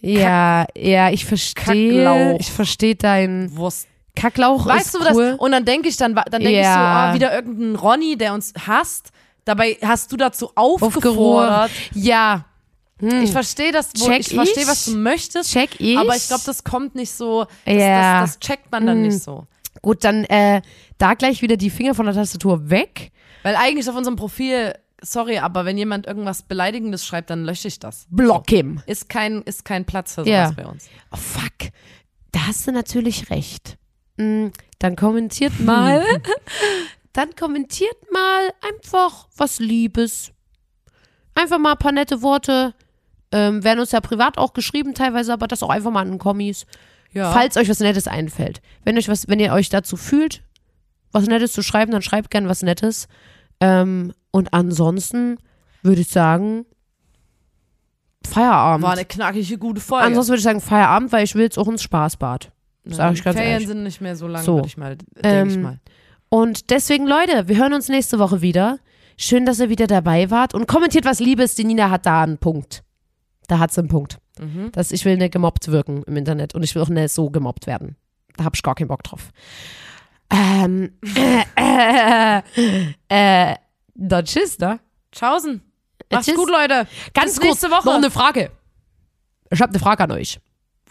[0.00, 2.36] Ja, ja, ich verstehe.
[2.38, 3.88] Ich verstehe deinen Wurst.
[4.16, 4.66] Kacklauch.
[4.66, 5.30] Weißt ist du cool.
[5.32, 5.38] das?
[5.38, 7.10] Und dann denke ich dann, dann denke ich so, Ja.
[7.10, 9.10] ah, wieder irgendein Ronny, der uns hasst.
[9.44, 11.70] Dabei hast du dazu aufgefordert.
[11.94, 12.44] Ja.
[13.00, 15.52] Ich verstehe das, wo, Check ich verstehe, was du möchtest.
[15.52, 15.98] Check ich.
[15.98, 18.20] Aber ich glaube, das kommt nicht so, das, Ja.
[18.20, 19.02] das, das checkt man dann Hm.
[19.08, 19.46] nicht so.
[19.82, 20.62] Gut, dann äh,
[20.96, 23.10] da gleich wieder die Finger von der Tastatur weg.
[23.42, 27.80] Weil eigentlich auf unserem Profil, sorry, aber wenn jemand irgendwas Beleidigendes schreibt, dann lösche ich
[27.80, 28.06] das.
[28.08, 28.80] Block him.
[28.86, 30.50] Ist kein, ist kein Platz für sowas Ja.
[30.56, 30.86] bei uns.
[31.10, 31.72] Oh, fuck.
[32.32, 33.76] Da hast du natürlich recht.
[34.16, 34.48] Mm,
[34.78, 36.04] Dann kommentiert mal.
[37.12, 40.32] dann kommentiert mal einfach was Liebes.
[41.34, 42.74] Einfach mal ein paar nette Worte.
[43.32, 46.18] Ähm, werden uns ja privat auch geschrieben teilweise, aber das auch einfach mal in den
[46.18, 46.66] Kommis.
[47.12, 47.32] Ja.
[47.32, 48.60] Falls euch was Nettes einfällt.
[48.84, 50.42] Wenn euch was, wenn ihr euch dazu fühlt,
[51.12, 53.08] was Nettes zu schreiben, dann schreibt gern was Nettes.
[53.60, 55.38] Ähm, und ansonsten
[55.82, 56.66] würde ich sagen,
[58.26, 58.84] Feierabend.
[58.84, 60.06] War eine knackige, gute Folge.
[60.06, 62.50] Ansonsten würde ich sagen Feierabend, weil ich will jetzt auch ins Spaßbad.
[62.86, 63.68] Sag ich ganz Ferien ehrlich.
[63.68, 64.56] sind nicht mehr so lang, So.
[64.56, 65.80] würde ich mal, denke Ähm, ich mal.
[66.28, 68.78] Und deswegen, Leute, wir hören uns nächste Woche wieder.
[69.16, 70.52] Schön, dass ihr wieder dabei wart.
[70.54, 71.54] Und kommentiert was Liebes.
[71.54, 72.82] Die Nina hat da einen Punkt.
[73.46, 74.18] Da hat sie einen Punkt.
[74.40, 74.72] Mhm.
[74.72, 76.54] Dass ich will nicht gemobbt wirken im Internet.
[76.54, 77.96] Und ich will auch nicht so gemobbt werden.
[78.36, 79.30] Da hab ich gar keinen Bock drauf.
[80.30, 80.92] Ähm,
[81.56, 82.42] äh, äh,
[83.08, 83.54] äh,
[83.94, 84.80] dann tschüss, ne?
[85.12, 85.62] Tschaußen.
[86.10, 86.34] Macht's Tschüss.
[86.36, 86.88] gut, Leute.
[87.12, 87.86] Ganz Bis kurz, nächste Woche.
[87.86, 88.50] noch eine Frage.
[89.50, 90.40] Ich habe eine Frage an euch.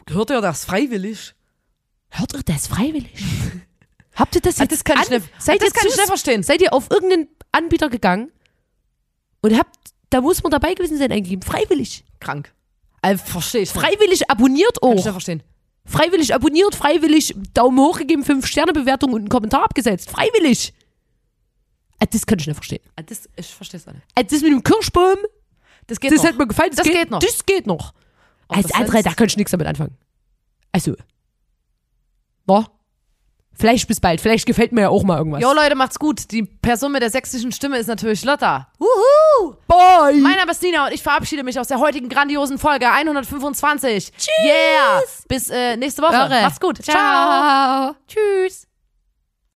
[0.09, 1.33] Hört ihr das freiwillig?
[2.15, 3.11] Hört ihr das freiwillig?
[4.15, 6.05] Habt ihr das Ah, jetzt das kann ich nicht- Seid das ihr kann ich nicht
[6.07, 6.43] verstehen.
[6.43, 8.31] Seid ihr auf irgendeinen Anbieter gegangen
[9.41, 9.75] und habt,
[10.11, 12.03] da muss man dabei gewesen sein eingegeben, freiwillig.
[12.19, 12.53] Krank.
[13.01, 13.73] Also, verstehe ich.
[13.73, 13.83] nicht.
[13.83, 15.03] Freiwillig abonniert Kann ich auch.
[15.05, 15.43] nicht verstehen.
[15.85, 20.09] Freiwillig abonniert, freiwillig Daumen hoch gegeben, 5-Sterne-Bewertung und einen Kommentar abgesetzt.
[20.11, 20.73] Freiwillig.
[21.99, 22.81] Äh, Das kann ich nicht verstehen.
[22.95, 24.05] Ah, Das, ich verstehe es auch nicht.
[24.15, 25.17] Äh, Das mit dem Kirschbaum,
[25.87, 26.29] Das geht das noch.
[26.29, 26.71] hat mir gefallen.
[26.75, 27.19] Das geht noch.
[27.19, 27.93] Das geht noch.
[28.47, 29.97] Als das andere, da kann ich nichts damit anfangen.
[30.71, 30.95] Also.
[32.45, 32.65] Boah.
[33.55, 34.19] Vielleicht bis bald.
[34.19, 35.41] Vielleicht gefällt mir ja auch mal irgendwas.
[35.41, 36.31] Jo, Leute, macht's gut.
[36.31, 38.67] Die Person mit der sächsischen Stimme ist natürlich Lotta.
[38.79, 39.55] Wuhu!
[39.67, 40.15] Bye!
[40.15, 44.11] Mein Name ist Nina und ich verabschiede mich aus der heutigen grandiosen Folge 125.
[44.11, 44.29] Tschüss.
[44.43, 45.01] Yeah.
[45.27, 46.15] Bis äh, nächste Woche.
[46.15, 46.41] Irre.
[46.41, 46.83] Macht's gut.
[46.83, 47.95] Ciao.
[48.07, 48.67] Tschüss.